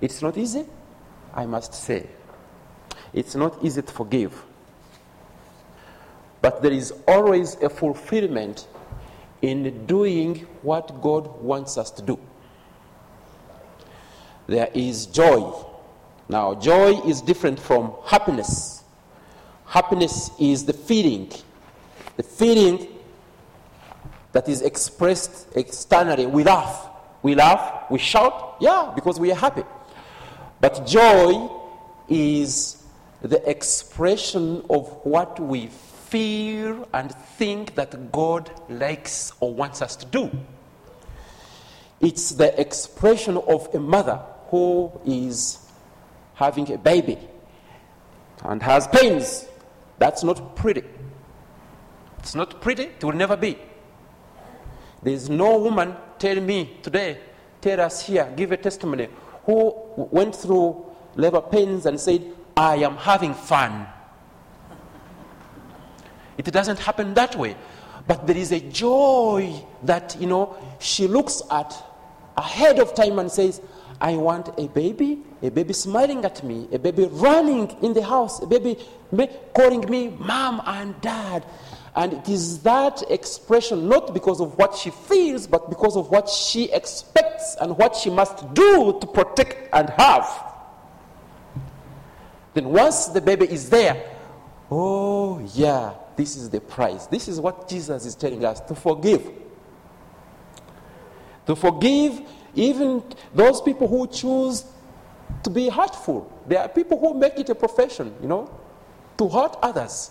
It's 0.00 0.20
not 0.20 0.36
easy, 0.36 0.64
I 1.32 1.46
must 1.46 1.74
say. 1.74 2.08
It's 3.12 3.34
not 3.34 3.64
easy 3.64 3.82
to 3.82 3.92
forgive. 3.92 4.44
But 6.42 6.60
there 6.60 6.72
is 6.72 6.92
always 7.06 7.54
a 7.62 7.70
fulfillment 7.70 8.66
in 9.40 9.86
doing 9.86 10.46
what 10.62 11.00
God 11.00 11.40
wants 11.40 11.78
us 11.78 11.90
to 11.92 12.02
do. 12.02 12.18
There 14.48 14.68
is 14.74 15.06
joy. 15.06 15.52
Now, 16.28 16.54
joy 16.54 17.00
is 17.06 17.20
different 17.20 17.58
from 17.58 17.94
happiness. 18.04 18.82
Happiness 19.66 20.30
is 20.38 20.64
the 20.64 20.72
feeling, 20.72 21.32
the 22.16 22.22
feeling 22.22 22.88
that 24.32 24.48
is 24.48 24.62
expressed 24.62 25.48
externally. 25.56 26.26
We 26.26 26.44
laugh. 26.44 26.88
We 27.22 27.36
laugh, 27.36 27.88
we 27.88 27.98
shout, 28.00 28.56
yeah, 28.60 28.90
because 28.96 29.20
we 29.20 29.30
are 29.30 29.36
happy. 29.36 29.62
But 30.60 30.86
joy 30.88 31.48
is 32.08 32.82
the 33.20 33.48
expression 33.48 34.64
of 34.68 34.88
what 35.04 35.38
we 35.38 35.68
feel 35.68 35.91
and 36.14 37.14
think 37.36 37.74
that 37.74 38.12
God 38.12 38.50
likes 38.68 39.32
or 39.40 39.52
wants 39.52 39.82
us 39.82 39.96
to 39.96 40.06
do. 40.06 40.30
It's 42.00 42.30
the 42.32 42.58
expression 42.60 43.36
of 43.36 43.72
a 43.74 43.78
mother 43.78 44.20
who 44.48 44.92
is 45.06 45.58
having 46.34 46.70
a 46.72 46.78
baby 46.78 47.18
and 48.44 48.62
has 48.62 48.88
pains. 48.88 49.46
That's 49.98 50.24
not 50.24 50.56
pretty. 50.56 50.82
It's 52.18 52.34
not 52.34 52.60
pretty, 52.60 52.84
it 52.84 53.04
will 53.04 53.12
never 53.12 53.36
be. 53.36 53.58
There's 55.02 55.28
no 55.28 55.58
woman, 55.58 55.96
tell 56.18 56.40
me 56.40 56.78
today, 56.82 57.18
tell 57.60 57.80
us 57.80 58.06
here, 58.06 58.32
give 58.36 58.52
a 58.52 58.56
testimony, 58.56 59.08
who 59.44 59.74
went 59.96 60.36
through 60.36 60.86
labor 61.16 61.40
pains 61.40 61.86
and 61.86 61.98
said, 61.98 62.24
I 62.56 62.76
am 62.76 62.96
having 62.96 63.34
fun. 63.34 63.86
It 66.38 66.46
doesn't 66.46 66.78
happen 66.78 67.14
that 67.14 67.36
way. 67.36 67.56
But 68.06 68.26
there 68.26 68.36
is 68.36 68.52
a 68.52 68.60
joy 68.60 69.64
that, 69.84 70.16
you 70.18 70.26
know, 70.26 70.56
she 70.80 71.06
looks 71.06 71.42
at 71.50 71.74
ahead 72.36 72.78
of 72.78 72.94
time 72.94 73.18
and 73.18 73.30
says, 73.30 73.60
I 74.00 74.16
want 74.16 74.48
a 74.58 74.66
baby, 74.68 75.22
a 75.42 75.50
baby 75.50 75.72
smiling 75.72 76.24
at 76.24 76.42
me, 76.42 76.68
a 76.72 76.78
baby 76.78 77.04
running 77.12 77.70
in 77.82 77.92
the 77.92 78.02
house, 78.02 78.42
a 78.42 78.46
baby 78.46 78.76
calling 79.54 79.88
me 79.88 80.08
mom 80.08 80.60
and 80.66 81.00
dad. 81.00 81.44
And 81.94 82.14
it 82.14 82.28
is 82.28 82.60
that 82.60 83.02
expression, 83.10 83.88
not 83.88 84.14
because 84.14 84.40
of 84.40 84.58
what 84.58 84.74
she 84.74 84.90
feels, 84.90 85.46
but 85.46 85.68
because 85.68 85.96
of 85.96 86.10
what 86.10 86.28
she 86.28 86.72
expects 86.72 87.56
and 87.60 87.76
what 87.76 87.94
she 87.94 88.10
must 88.10 88.52
do 88.54 88.98
to 88.98 89.06
protect 89.06 89.72
and 89.72 89.90
have. 89.90 90.52
Then 92.54 92.70
once 92.70 93.06
the 93.06 93.20
baby 93.20 93.46
is 93.46 93.70
there, 93.70 94.10
oh 94.70 95.38
yeah, 95.54 95.92
this 96.16 96.36
is 96.36 96.50
the 96.50 96.60
price. 96.60 97.06
This 97.06 97.28
is 97.28 97.40
what 97.40 97.68
Jesus 97.68 98.06
is 98.06 98.14
telling 98.14 98.44
us 98.44 98.60
to 98.60 98.74
forgive. 98.74 99.30
To 101.46 101.56
forgive 101.56 102.20
even 102.54 103.02
those 103.34 103.60
people 103.60 103.88
who 103.88 104.06
choose 104.06 104.64
to 105.42 105.50
be 105.50 105.68
hurtful. 105.68 106.30
There 106.46 106.60
are 106.60 106.68
people 106.68 106.98
who 106.98 107.14
make 107.14 107.38
it 107.38 107.48
a 107.48 107.54
profession, 107.54 108.14
you 108.20 108.28
know, 108.28 108.50
to 109.18 109.28
hurt 109.28 109.56
others. 109.62 110.10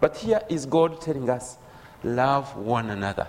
But 0.00 0.16
here 0.16 0.42
is 0.48 0.66
God 0.66 1.00
telling 1.00 1.28
us 1.28 1.56
love 2.02 2.56
one 2.56 2.90
another 2.90 3.28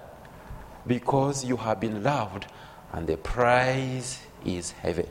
because 0.85 1.43
you 1.43 1.57
have 1.57 1.79
been 1.79 2.03
loved 2.03 2.47
and 2.93 3.07
the 3.07 3.17
price 3.17 4.21
is 4.45 4.71
heavy. 4.71 5.07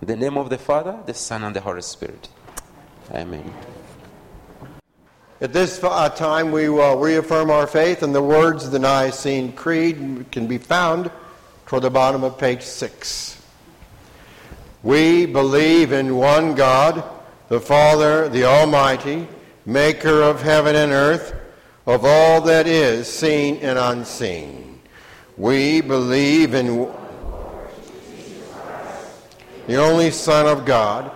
In 0.00 0.08
the 0.08 0.16
name 0.16 0.36
of 0.36 0.50
the 0.50 0.58
Father, 0.58 0.98
the 1.06 1.14
Son, 1.14 1.42
and 1.42 1.54
the 1.54 1.60
Holy 1.60 1.82
Spirit. 1.82 2.28
Amen. 3.10 3.52
At 5.40 5.52
this 5.52 5.82
uh, 5.84 6.08
time, 6.08 6.50
we 6.50 6.68
will 6.68 6.98
reaffirm 6.98 7.48
our 7.48 7.68
faith, 7.68 8.02
and 8.02 8.12
the 8.12 8.20
words 8.20 8.64
of 8.66 8.72
the 8.72 8.80
Nicene 8.80 9.52
Creed 9.52 10.26
can 10.32 10.48
be 10.48 10.58
found 10.58 11.12
toward 11.64 11.84
the 11.84 11.90
bottom 11.90 12.24
of 12.24 12.36
page 12.36 12.62
6. 12.62 13.40
We 14.82 15.26
believe 15.26 15.92
in 15.92 16.16
one 16.16 16.56
God, 16.56 17.04
the 17.48 17.60
Father, 17.60 18.28
the 18.28 18.46
Almighty, 18.46 19.28
maker 19.64 20.22
of 20.22 20.42
heaven 20.42 20.74
and 20.74 20.90
earth, 20.90 21.32
of 21.86 22.04
all 22.04 22.40
that 22.40 22.66
is 22.66 23.06
seen 23.06 23.58
and 23.58 23.78
unseen. 23.78 24.80
We 25.36 25.82
believe 25.82 26.54
in 26.54 26.92
the 29.68 29.76
only 29.76 30.10
Son 30.10 30.48
of 30.48 30.64
God, 30.64 31.12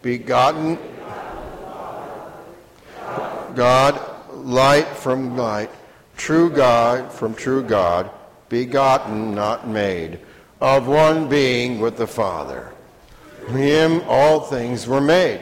begotten 0.00 0.78
God, 3.58 4.00
light 4.32 4.86
from 4.86 5.36
light, 5.36 5.68
true 6.16 6.48
God 6.48 7.10
from 7.12 7.34
true 7.34 7.64
God, 7.64 8.08
begotten, 8.48 9.34
not 9.34 9.66
made, 9.66 10.20
of 10.60 10.86
one 10.86 11.28
being 11.28 11.80
with 11.80 11.96
the 11.96 12.06
Father. 12.06 12.72
In 13.48 13.56
him 13.56 14.02
all 14.06 14.42
things 14.42 14.86
were 14.86 15.00
made. 15.00 15.40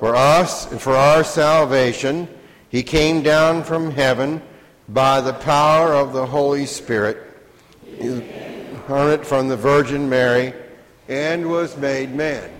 For 0.00 0.16
us 0.16 0.72
and 0.72 0.82
for 0.82 0.96
our 0.96 1.22
salvation, 1.22 2.26
he 2.68 2.82
came 2.82 3.22
down 3.22 3.62
from 3.62 3.92
heaven 3.92 4.42
by 4.88 5.20
the 5.20 5.34
power 5.34 5.92
of 5.92 6.12
the 6.12 6.26
Holy 6.26 6.66
Spirit, 6.66 7.16
incarnate 8.00 9.24
from 9.24 9.48
the 9.48 9.56
Virgin 9.56 10.08
Mary, 10.08 10.52
and 11.06 11.48
was 11.48 11.76
made 11.76 12.12
man. 12.12 12.59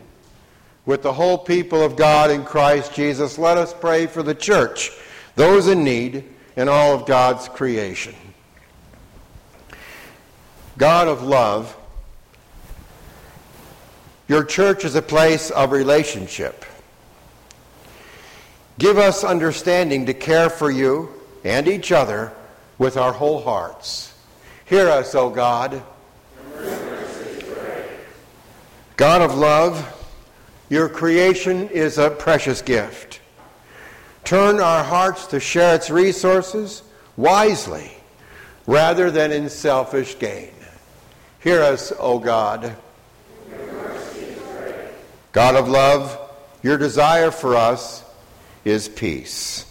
With 0.91 1.03
the 1.03 1.13
whole 1.13 1.37
people 1.37 1.81
of 1.81 1.95
God 1.95 2.31
in 2.31 2.43
Christ 2.43 2.93
Jesus, 2.93 3.37
let 3.37 3.57
us 3.57 3.73
pray 3.73 4.07
for 4.07 4.21
the 4.21 4.35
church, 4.35 4.91
those 5.37 5.69
in 5.69 5.85
need, 5.85 6.25
and 6.57 6.67
all 6.67 6.93
of 6.93 7.05
God's 7.05 7.47
creation. 7.47 8.13
God 10.77 11.07
of 11.07 11.23
love, 11.23 11.77
your 14.27 14.43
church 14.43 14.83
is 14.83 14.95
a 14.95 15.01
place 15.01 15.49
of 15.49 15.71
relationship. 15.71 16.65
Give 18.77 18.97
us 18.97 19.23
understanding 19.23 20.07
to 20.07 20.13
care 20.13 20.49
for 20.49 20.69
you 20.69 21.07
and 21.45 21.69
each 21.69 21.93
other 21.93 22.33
with 22.77 22.97
our 22.97 23.13
whole 23.13 23.41
hearts. 23.41 24.13
Hear 24.65 24.89
us, 24.89 25.15
O 25.15 25.29
God. 25.29 25.81
God 28.97 29.21
of 29.21 29.35
love, 29.35 29.99
your 30.71 30.87
creation 30.87 31.67
is 31.67 31.97
a 31.97 32.09
precious 32.09 32.61
gift. 32.61 33.19
Turn 34.23 34.61
our 34.61 34.85
hearts 34.85 35.27
to 35.27 35.39
share 35.41 35.75
its 35.75 35.89
resources 35.89 36.81
wisely 37.17 37.91
rather 38.65 39.11
than 39.11 39.33
in 39.33 39.49
selfish 39.49 40.17
gain. 40.17 40.53
Hear 41.41 41.61
us, 41.61 41.91
O 41.99 42.19
God. 42.19 42.73
God 45.33 45.55
of 45.55 45.67
love, 45.67 46.17
your 46.63 46.77
desire 46.77 47.31
for 47.31 47.57
us 47.57 48.05
is 48.63 48.87
peace. 48.87 49.65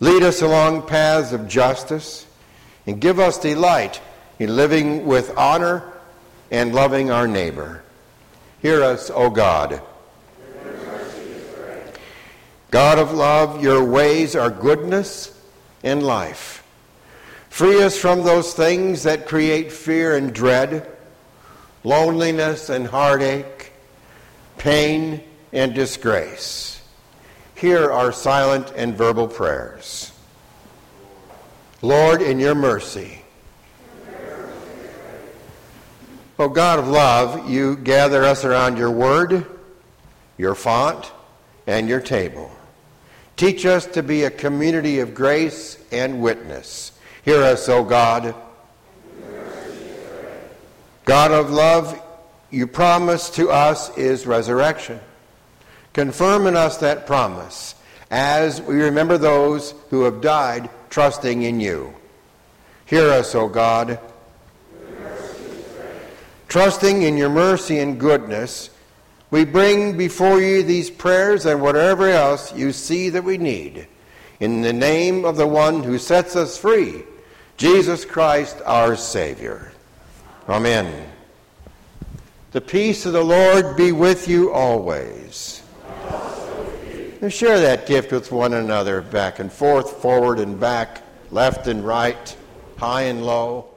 Lead 0.00 0.24
us 0.24 0.42
along 0.42 0.88
paths 0.88 1.30
of 1.30 1.46
justice 1.46 2.26
and 2.88 3.00
give 3.00 3.20
us 3.20 3.38
delight 3.38 4.00
in 4.40 4.56
living 4.56 5.06
with 5.06 5.32
honor 5.38 5.92
and 6.50 6.74
loving 6.74 7.12
our 7.12 7.28
neighbor. 7.28 7.84
Hear 8.62 8.82
us, 8.82 9.10
O 9.10 9.30
God. 9.30 9.80
God 12.70 12.98
of 12.98 13.12
love, 13.12 13.62
your 13.62 13.84
ways 13.84 14.34
are 14.34 14.50
goodness 14.50 15.38
and 15.82 16.02
life. 16.02 16.62
Free 17.48 17.82
us 17.82 17.96
from 17.96 18.22
those 18.22 18.52
things 18.52 19.04
that 19.04 19.26
create 19.26 19.72
fear 19.72 20.16
and 20.16 20.34
dread, 20.34 20.86
loneliness 21.84 22.68
and 22.68 22.86
heartache, 22.86 23.72
pain 24.58 25.22
and 25.52 25.74
disgrace. 25.74 26.82
Hear 27.54 27.90
our 27.90 28.12
silent 28.12 28.72
and 28.76 28.94
verbal 28.94 29.28
prayers. 29.28 30.12
Lord, 31.80 32.20
in 32.20 32.38
your 32.38 32.54
mercy, 32.54 33.22
O 36.38 36.48
God 36.50 36.78
of 36.78 36.88
love, 36.88 37.48
you 37.48 37.76
gather 37.76 38.22
us 38.22 38.44
around 38.44 38.76
your 38.76 38.90
word, 38.90 39.46
your 40.36 40.54
font, 40.54 41.10
and 41.66 41.88
your 41.88 42.00
table. 42.00 42.50
Teach 43.36 43.64
us 43.64 43.86
to 43.86 44.02
be 44.02 44.24
a 44.24 44.30
community 44.30 45.00
of 45.00 45.14
grace 45.14 45.78
and 45.90 46.20
witness. 46.20 46.92
Hear 47.24 47.42
us, 47.42 47.68
O 47.68 47.84
God. 47.84 48.34
God 51.06 51.30
of 51.30 51.50
love, 51.50 52.02
you 52.50 52.66
promise 52.66 53.30
to 53.30 53.50
us 53.50 53.96
is 53.96 54.26
resurrection. 54.26 55.00
Confirm 55.92 56.46
in 56.46 56.56
us 56.56 56.76
that 56.78 57.06
promise 57.06 57.74
as 58.10 58.60
we 58.60 58.82
remember 58.82 59.16
those 59.16 59.74
who 59.90 60.02
have 60.02 60.20
died 60.20 60.68
trusting 60.90 61.42
in 61.42 61.60
you. 61.60 61.94
Hear 62.84 63.10
us, 63.10 63.34
O 63.34 63.48
God. 63.48 63.98
Trusting 66.56 67.02
in 67.02 67.18
your 67.18 67.28
mercy 67.28 67.80
and 67.80 68.00
goodness, 68.00 68.70
we 69.30 69.44
bring 69.44 69.98
before 69.98 70.40
you 70.40 70.62
these 70.62 70.88
prayers 70.88 71.44
and 71.44 71.60
whatever 71.60 72.08
else 72.08 72.54
you 72.54 72.72
see 72.72 73.10
that 73.10 73.22
we 73.22 73.36
need. 73.36 73.86
In 74.40 74.62
the 74.62 74.72
name 74.72 75.26
of 75.26 75.36
the 75.36 75.46
one 75.46 75.82
who 75.82 75.98
sets 75.98 76.34
us 76.34 76.56
free, 76.56 77.02
Jesus 77.58 78.06
Christ 78.06 78.62
our 78.64 78.96
Savior. 78.96 79.70
Amen. 80.48 81.10
The 82.52 82.62
peace 82.62 83.04
of 83.04 83.12
the 83.12 83.22
Lord 83.22 83.76
be 83.76 83.92
with 83.92 84.26
you 84.26 84.50
always. 84.50 85.62
And 87.20 87.30
share 87.30 87.60
that 87.60 87.86
gift 87.86 88.12
with 88.12 88.32
one 88.32 88.54
another, 88.54 89.02
back 89.02 89.40
and 89.40 89.52
forth, 89.52 90.00
forward 90.00 90.38
and 90.38 90.58
back, 90.58 91.02
left 91.30 91.66
and 91.66 91.86
right, 91.86 92.34
high 92.78 93.02
and 93.02 93.26
low. 93.26 93.75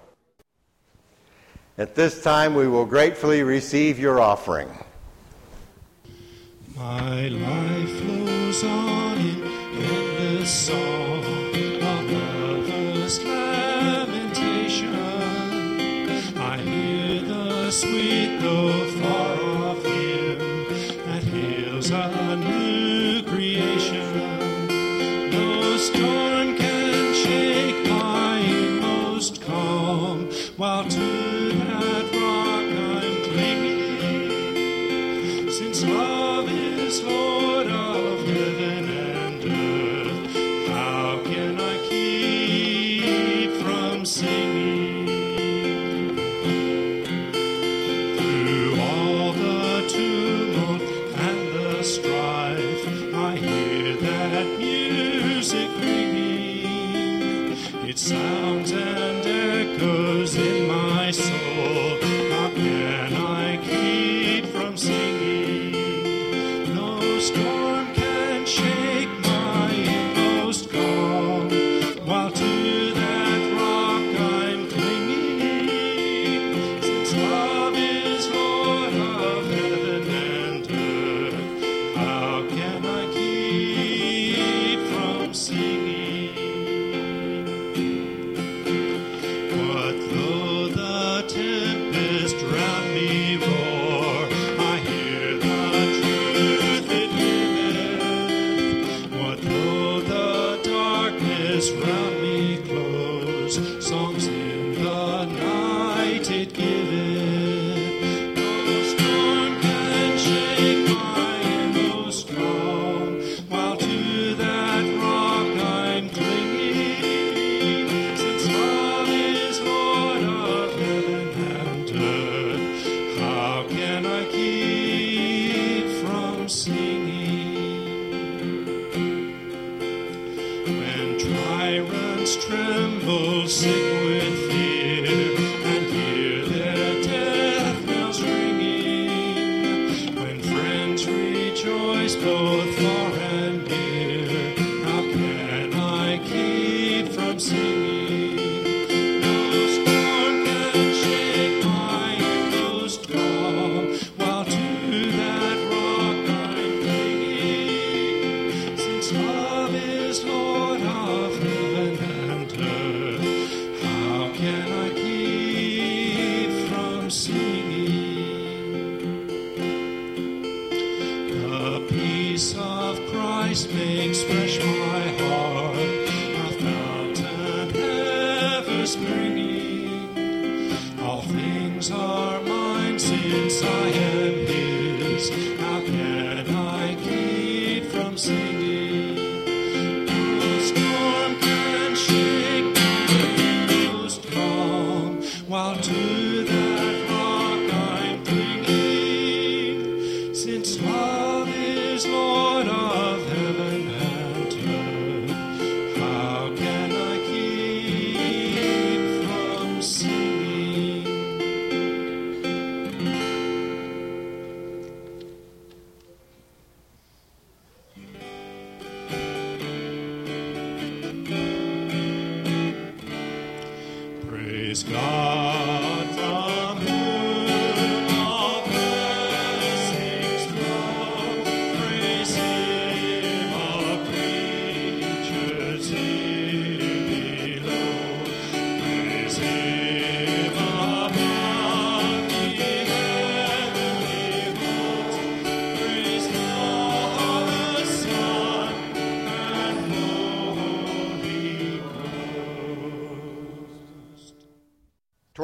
At 1.79 1.95
this 1.95 2.21
time, 2.21 2.55
we 2.55 2.67
will 2.67 2.85
gratefully 2.85 3.41
receive 3.41 3.97
your 3.97 4.19
offering. 4.19 4.67
My 6.75 7.29
life 7.29 7.89
flows 8.01 8.63
on 8.65 9.17
in 9.17 9.41
endless 9.41 10.51
song 10.51 11.23
of 11.81 12.11
lamentation. 13.23 14.93
I 16.37 16.57
hear 16.57 17.21
the 17.21 17.71
sweet 17.71 18.39
though 18.41 18.98
Since 35.59 35.83
love 35.83 36.47
is 36.47 37.03
Lord 37.03 37.67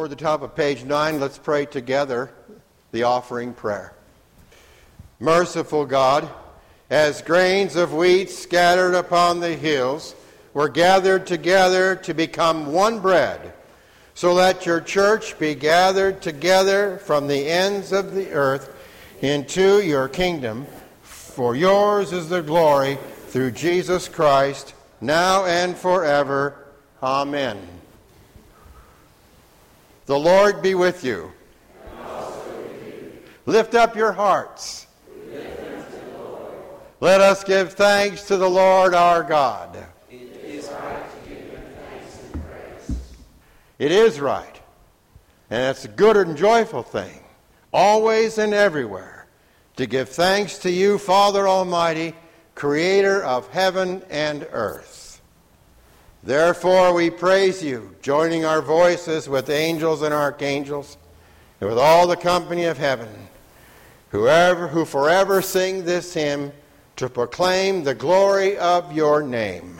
Toward 0.06 0.20
the 0.20 0.24
top 0.24 0.44
of 0.44 0.56
page 0.56 0.84
9, 0.84 1.20
let's 1.20 1.40
pray 1.40 1.66
together 1.66 2.30
the 2.92 3.02
offering 3.02 3.56
prayer. 3.56 3.92
Merciful 5.20 5.88
God, 5.88 6.30
as 6.92 7.24
grains 7.24 7.76
of 7.76 7.92
wheat 7.92 8.30
scattered 8.30 8.94
upon 8.94 9.40
the 9.40 9.56
hills 9.56 10.14
were 10.54 10.70
gathered 10.70 11.26
together 11.26 11.96
to 11.96 12.14
become 12.14 12.72
one 12.72 13.00
bread, 13.00 13.52
so 14.14 14.32
let 14.32 14.68
your 14.68 14.80
church 14.80 15.40
be 15.40 15.56
gathered 15.56 16.22
together 16.22 17.00
from 17.00 17.26
the 17.26 17.50
ends 17.50 17.92
of 17.92 18.14
the 18.14 18.30
earth 18.30 18.70
into 19.24 19.82
your 19.82 20.08
kingdom. 20.08 20.68
For 21.02 21.56
yours 21.56 22.14
is 22.14 22.30
the 22.30 22.44
glory 22.44 23.00
through 23.30 23.54
Jesus 23.54 24.08
Christ, 24.08 24.76
now 25.02 25.46
and 25.46 25.76
forever. 25.76 26.64
Amen. 27.02 27.58
The 30.06 30.20
Lord 30.20 30.62
be 30.62 30.76
with 30.76 31.04
you. 31.04 31.32
Lift 33.46 33.76
up 33.76 33.96
your 33.96 34.12
hearts. 34.12 34.86
Let 37.00 37.22
us 37.22 37.44
give 37.44 37.74
thanks 37.74 38.28
to 38.28 38.38
the 38.38 38.50
Lord 38.50 38.94
our 38.94 39.24
God. 39.24 39.78
It 43.78 43.92
is 43.92 44.20
right. 44.20 44.62
And 45.50 45.70
it's 45.70 45.86
a 45.86 45.90
good 45.90 46.18
and 46.18 46.38
joyful 46.38 46.82
thing, 46.82 47.20
always 47.74 48.38
and 48.38 48.54
everywhere, 48.54 49.28
to 49.76 49.86
give 49.86 50.10
thanks 50.10 50.60
to 50.60 50.72
you, 50.72 50.98
Father 50.98 51.48
Almighty, 51.48 52.16
creator 52.56 53.24
of 53.24 53.50
heaven 53.50 54.02
and 54.10 54.48
earth. 54.52 55.05
Therefore, 56.26 56.92
we 56.92 57.12
praise 57.12 57.64
you, 57.64 57.96
joining 58.02 58.46
our 58.46 58.60
voices 58.60 59.30
with 59.30 59.48
angels 59.48 60.02
and 60.02 60.12
archangels, 60.12 60.98
and 61.62 61.70
with 61.70 61.78
all 61.78 62.08
the 62.08 62.16
company 62.16 62.66
of 62.66 62.80
heaven, 62.80 63.08
whoever 64.10 64.68
who 64.68 64.86
forever 64.86 65.44
sing 65.44 65.86
this 65.86 66.16
hymn 66.16 66.52
to 66.96 67.10
proclaim 67.10 67.84
the 67.84 67.94
glory 67.94 68.58
of 68.58 68.92
your 68.92 69.22
name. 69.22 69.80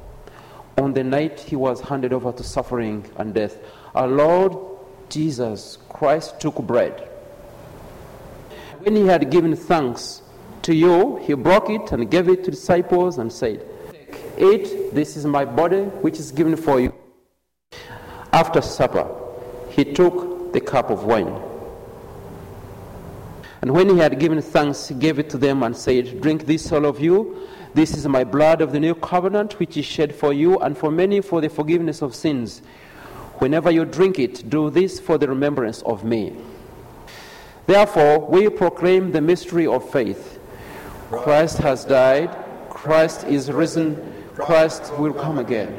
On 0.77 0.93
the 0.93 1.03
night 1.03 1.39
he 1.39 1.55
was 1.55 1.81
handed 1.81 2.13
over 2.13 2.31
to 2.31 2.43
suffering 2.43 3.05
and 3.17 3.33
death, 3.33 3.57
our 3.93 4.07
Lord 4.07 4.55
Jesus 5.09 5.77
Christ 5.89 6.39
took 6.39 6.55
bread. 6.55 7.07
When 8.79 8.95
he 8.95 9.05
had 9.05 9.29
given 9.29 9.55
thanks 9.55 10.21
to 10.63 10.73
you, 10.73 11.17
he 11.17 11.33
broke 11.33 11.69
it 11.69 11.91
and 11.91 12.09
gave 12.09 12.29
it 12.29 12.37
to 12.37 12.43
the 12.45 12.51
disciples 12.51 13.17
and 13.17 13.31
said, 13.31 13.65
Eat, 14.37 14.93
this 14.93 15.17
is 15.17 15.25
my 15.25 15.45
body 15.45 15.83
which 16.01 16.19
is 16.19 16.31
given 16.31 16.55
for 16.55 16.79
you. 16.79 16.93
After 18.31 18.61
supper, 18.61 19.07
he 19.69 19.83
took 19.83 20.53
the 20.53 20.61
cup 20.61 20.89
of 20.89 21.03
wine. 21.03 21.41
And 23.61 23.71
when 23.71 23.89
he 23.89 23.99
had 23.99 24.19
given 24.19 24.41
thanks, 24.41 24.87
he 24.87 24.95
gave 24.95 25.19
it 25.19 25.29
to 25.31 25.37
them 25.37 25.61
and 25.61 25.75
said, 25.75 26.21
Drink 26.21 26.45
this, 26.45 26.71
all 26.71 26.85
of 26.85 26.99
you. 26.99 27.47
This 27.73 27.95
is 27.95 28.05
my 28.05 28.25
blood 28.25 28.61
of 28.61 28.73
the 28.73 28.79
new 28.79 28.95
covenant, 28.95 29.57
which 29.59 29.77
is 29.77 29.85
shed 29.85 30.13
for 30.13 30.33
you 30.33 30.59
and 30.59 30.77
for 30.77 30.91
many 30.91 31.21
for 31.21 31.39
the 31.39 31.49
forgiveness 31.49 32.01
of 32.01 32.13
sins. 32.13 32.61
Whenever 33.37 33.71
you 33.71 33.85
drink 33.85 34.19
it, 34.19 34.49
do 34.49 34.69
this 34.69 34.99
for 34.99 35.17
the 35.17 35.27
remembrance 35.27 35.81
of 35.83 36.03
me. 36.03 36.35
Therefore, 37.67 38.19
we 38.19 38.49
proclaim 38.49 39.11
the 39.11 39.21
mystery 39.21 39.65
of 39.65 39.89
faith. 39.89 40.39
Christ 41.11 41.59
has 41.59 41.85
died, 41.85 42.35
Christ 42.69 43.23
is 43.23 43.49
risen, 43.49 44.25
Christ 44.35 44.93
will 44.97 45.13
come 45.13 45.39
again. 45.39 45.73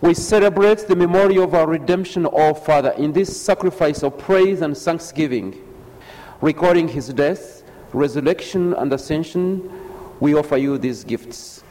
We 0.00 0.12
celebrate 0.12 0.88
the 0.88 0.96
memorial 0.96 1.44
of 1.44 1.54
our 1.54 1.68
redemption, 1.68 2.26
O 2.30 2.52
Father, 2.52 2.90
in 2.92 3.12
this 3.12 3.40
sacrifice 3.40 4.02
of 4.02 4.18
praise 4.18 4.60
and 4.60 4.76
thanksgiving. 4.76 5.62
Recording 6.40 6.88
his 6.88 7.08
death, 7.14 7.62
resurrection, 7.92 8.74
and 8.74 8.92
ascension, 8.92 9.70
we 10.20 10.34
offer 10.34 10.56
you 10.56 10.78
these 10.78 11.04
gifts. 11.04 11.62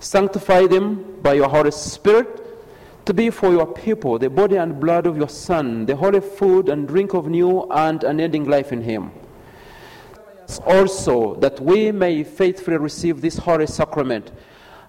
Sanctify 0.00 0.66
them 0.66 1.20
by 1.22 1.34
your 1.34 1.48
Holy 1.48 1.70
Spirit 1.70 2.42
to 3.04 3.14
be 3.14 3.30
for 3.30 3.50
your 3.50 3.66
people 3.66 4.18
the 4.18 4.30
body 4.30 4.56
and 4.56 4.80
blood 4.80 5.06
of 5.06 5.16
your 5.16 5.28
Son, 5.28 5.86
the 5.86 5.96
holy 5.96 6.20
food 6.20 6.68
and 6.68 6.86
drink 6.86 7.14
of 7.14 7.28
new 7.28 7.62
and 7.70 8.04
unending 8.04 8.44
life 8.48 8.72
in 8.72 8.82
him. 8.82 9.10
Also, 10.66 11.34
that 11.36 11.58
we 11.60 11.92
may 11.92 12.22
faithfully 12.24 12.76
receive 12.76 13.20
this 13.20 13.38
holy 13.38 13.66
sacrament 13.66 14.32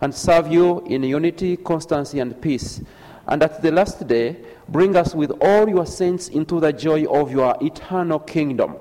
and 0.01 0.13
serve 0.13 0.51
you 0.51 0.81
in 0.85 1.03
unity, 1.03 1.55
constancy, 1.55 2.19
and 2.19 2.39
peace. 2.41 2.81
And 3.27 3.41
at 3.41 3.61
the 3.61 3.71
last 3.71 4.05
day, 4.05 4.37
bring 4.67 4.95
us 4.95 5.15
with 5.15 5.31
all 5.41 5.69
your 5.69 5.85
saints 5.85 6.27
into 6.27 6.59
the 6.59 6.73
joy 6.73 7.05
of 7.05 7.31
your 7.31 7.55
eternal 7.61 8.19
kingdom. 8.19 8.75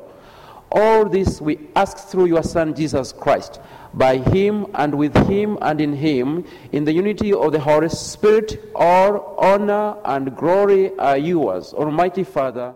All 0.74 1.04
this 1.06 1.40
we 1.40 1.58
ask 1.76 1.98
through 2.08 2.26
your 2.26 2.42
Son, 2.42 2.74
Jesus 2.74 3.12
Christ. 3.12 3.60
By 3.92 4.16
him 4.16 4.66
and 4.74 4.94
with 4.94 5.14
him 5.28 5.58
and 5.60 5.80
in 5.82 5.92
him, 5.92 6.46
in 6.72 6.84
the 6.84 6.92
unity 6.92 7.34
of 7.34 7.52
the 7.52 7.60
Holy 7.60 7.90
Spirit, 7.90 8.58
all 8.74 9.36
honor 9.36 9.96
and 10.06 10.34
glory 10.34 10.96
are 10.98 11.18
yours, 11.18 11.74
Almighty 11.74 12.24
Father. 12.24 12.74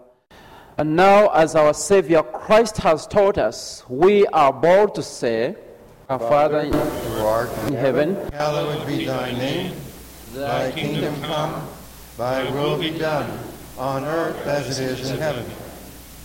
And 0.76 0.94
now, 0.94 1.28
as 1.28 1.54
our 1.54 1.72
Savior 1.72 2.22
Christ 2.22 2.76
has 2.78 3.06
taught 3.06 3.38
us, 3.38 3.82
we 3.88 4.26
are 4.26 4.52
bold 4.52 4.94
to 4.96 5.02
say, 5.02 5.56
Our 6.10 6.18
Father 6.18 6.64
who 6.66 7.24
art 7.24 7.48
in 7.68 7.74
heaven, 7.74 8.14
hallowed 8.32 8.86
be 8.86 9.06
thy 9.06 9.32
name. 9.32 9.72
Thy 10.34 10.70
kingdom 10.72 11.18
come, 11.22 11.66
thy 12.18 12.44
will 12.50 12.78
be 12.78 12.90
done, 12.90 13.38
on 13.78 14.04
earth 14.04 14.46
as 14.46 14.78
it 14.78 15.00
is 15.00 15.10
in 15.10 15.18
heaven. 15.18 15.46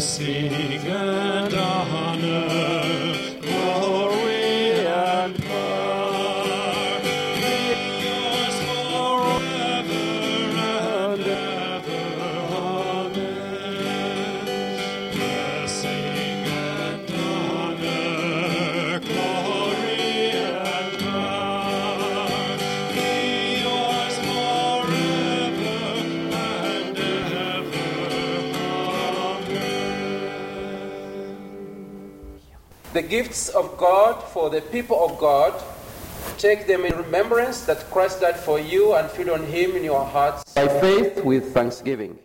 Blessing 0.00 1.29
gifts 33.10 33.48
of 33.48 33.76
God 33.76 34.22
for 34.22 34.48
the 34.50 34.60
people 34.60 35.04
of 35.04 35.18
God. 35.18 35.52
Take 36.38 36.66
them 36.68 36.84
in 36.84 36.96
remembrance 36.96 37.66
that 37.66 37.90
Christ 37.90 38.20
died 38.20 38.38
for 38.38 38.60
you 38.60 38.94
and 38.94 39.10
feed 39.10 39.28
on 39.28 39.44
him 39.46 39.72
in 39.72 39.82
your 39.82 40.04
hearts 40.04 40.44
by 40.54 40.68
faith 40.80 41.24
with 41.24 41.52
thanksgiving. 41.52 42.18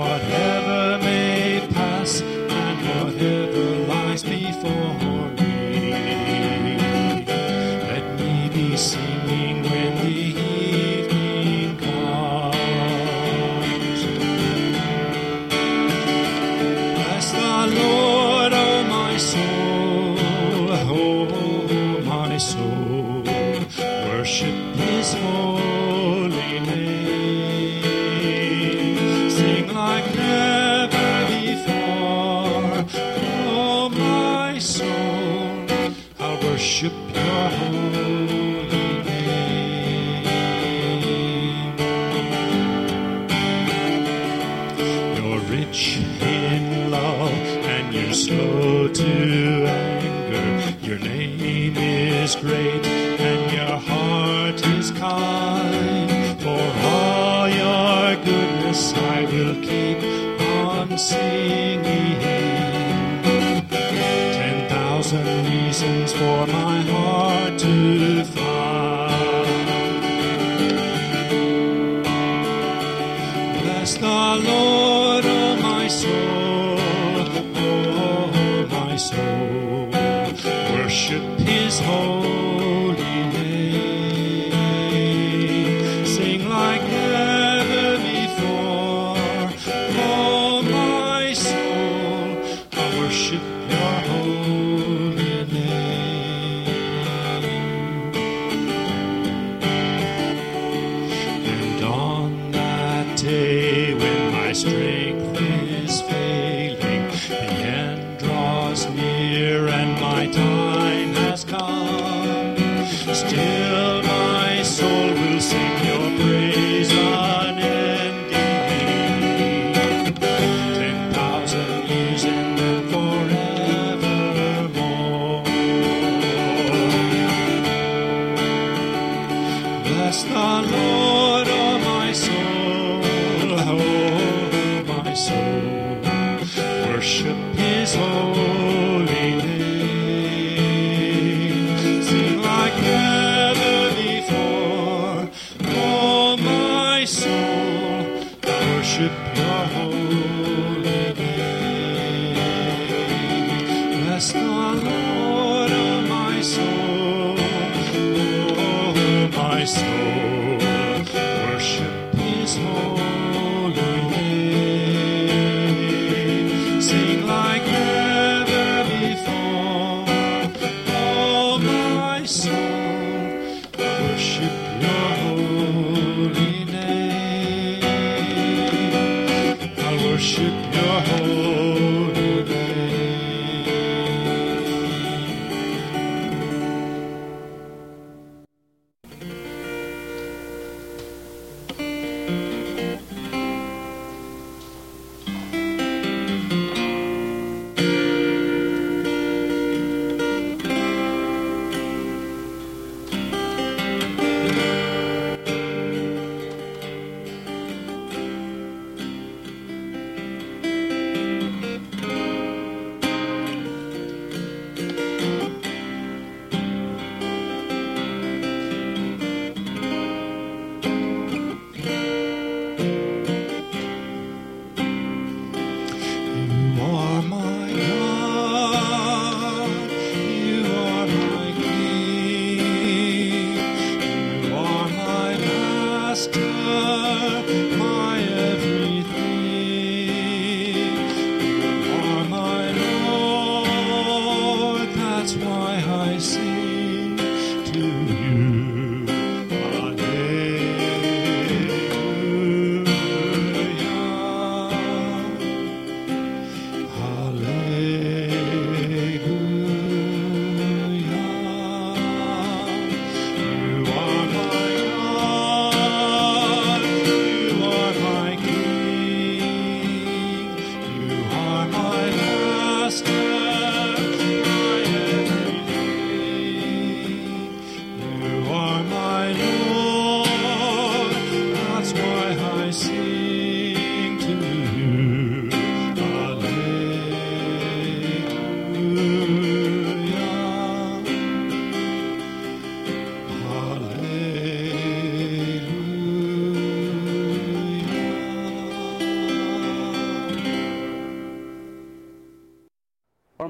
Again. 0.00 0.31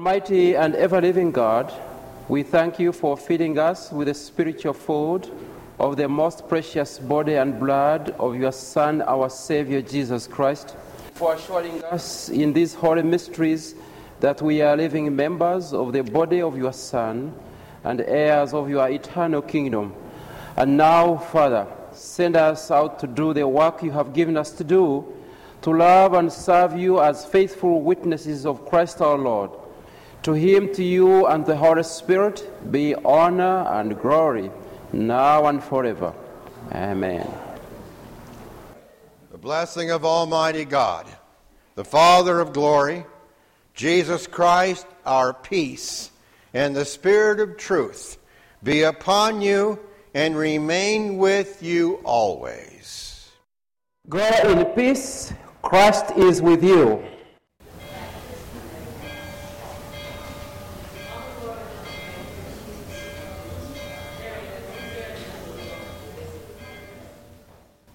Almighty 0.03 0.53
and 0.53 0.75
ever 0.75 0.99
living 0.99 1.31
God, 1.31 1.71
we 2.27 2.43
thank 2.43 2.77
you 2.77 2.91
for 2.91 3.15
feeding 3.15 3.57
us 3.57 3.89
with 3.89 4.09
the 4.09 4.13
spiritual 4.13 4.73
food 4.73 5.31
of 5.79 5.95
the 5.95 6.09
most 6.09 6.49
precious 6.49 6.99
body 6.99 7.35
and 7.35 7.57
blood 7.57 8.13
of 8.19 8.35
your 8.35 8.51
Son, 8.51 9.01
our 9.03 9.29
Savior 9.29 9.81
Jesus 9.81 10.27
Christ, 10.27 10.75
for 11.13 11.35
assuring 11.35 11.81
us 11.85 12.27
in 12.27 12.51
these 12.51 12.73
holy 12.73 13.01
mysteries 13.01 13.75
that 14.19 14.41
we 14.41 14.61
are 14.61 14.75
living 14.75 15.15
members 15.15 15.71
of 15.71 15.93
the 15.93 16.03
body 16.03 16.41
of 16.41 16.57
your 16.57 16.73
Son 16.73 17.33
and 17.85 18.01
heirs 18.01 18.53
of 18.53 18.69
your 18.69 18.89
eternal 18.89 19.41
kingdom. 19.41 19.95
And 20.57 20.75
now, 20.75 21.15
Father, 21.15 21.65
send 21.93 22.35
us 22.35 22.69
out 22.71 22.99
to 22.99 23.07
do 23.07 23.33
the 23.33 23.47
work 23.47 23.81
you 23.81 23.91
have 23.91 24.11
given 24.11 24.35
us 24.35 24.51
to 24.51 24.65
do, 24.65 25.07
to 25.61 25.71
love 25.71 26.13
and 26.13 26.29
serve 26.29 26.77
you 26.77 26.99
as 26.99 27.23
faithful 27.23 27.81
witnesses 27.81 28.45
of 28.45 28.65
Christ 28.65 28.99
our 28.99 29.17
Lord. 29.17 29.51
To 30.23 30.33
him, 30.33 30.73
to 30.75 30.83
you, 30.83 31.27
and 31.27 31.45
the 31.45 31.55
Holy 31.55 31.83
Spirit 31.83 32.71
be 32.71 32.95
honor 32.95 33.67
and 33.67 33.99
glory, 33.99 34.51
now 34.93 35.47
and 35.47 35.61
forever. 35.61 36.13
Amen. 36.71 37.29
The 39.31 39.37
blessing 39.37 39.91
of 39.91 40.05
Almighty 40.05 40.63
God, 40.63 41.07
the 41.75 41.83
Father 41.83 42.39
of 42.39 42.53
glory, 42.53 43.05
Jesus 43.73 44.25
Christ, 44.25 44.87
our 45.05 45.33
peace, 45.33 46.09
and 46.53 46.73
the 46.73 46.85
Spirit 46.85 47.41
of 47.41 47.57
truth 47.57 48.17
be 48.63 48.83
upon 48.83 49.41
you 49.41 49.77
and 50.13 50.37
remain 50.37 51.17
with 51.17 51.61
you 51.61 51.95
always. 52.05 53.29
Go 54.07 54.29
in 54.45 54.63
peace. 54.67 55.33
Christ 55.61 56.11
is 56.15 56.41
with 56.41 56.63
you. 56.63 57.03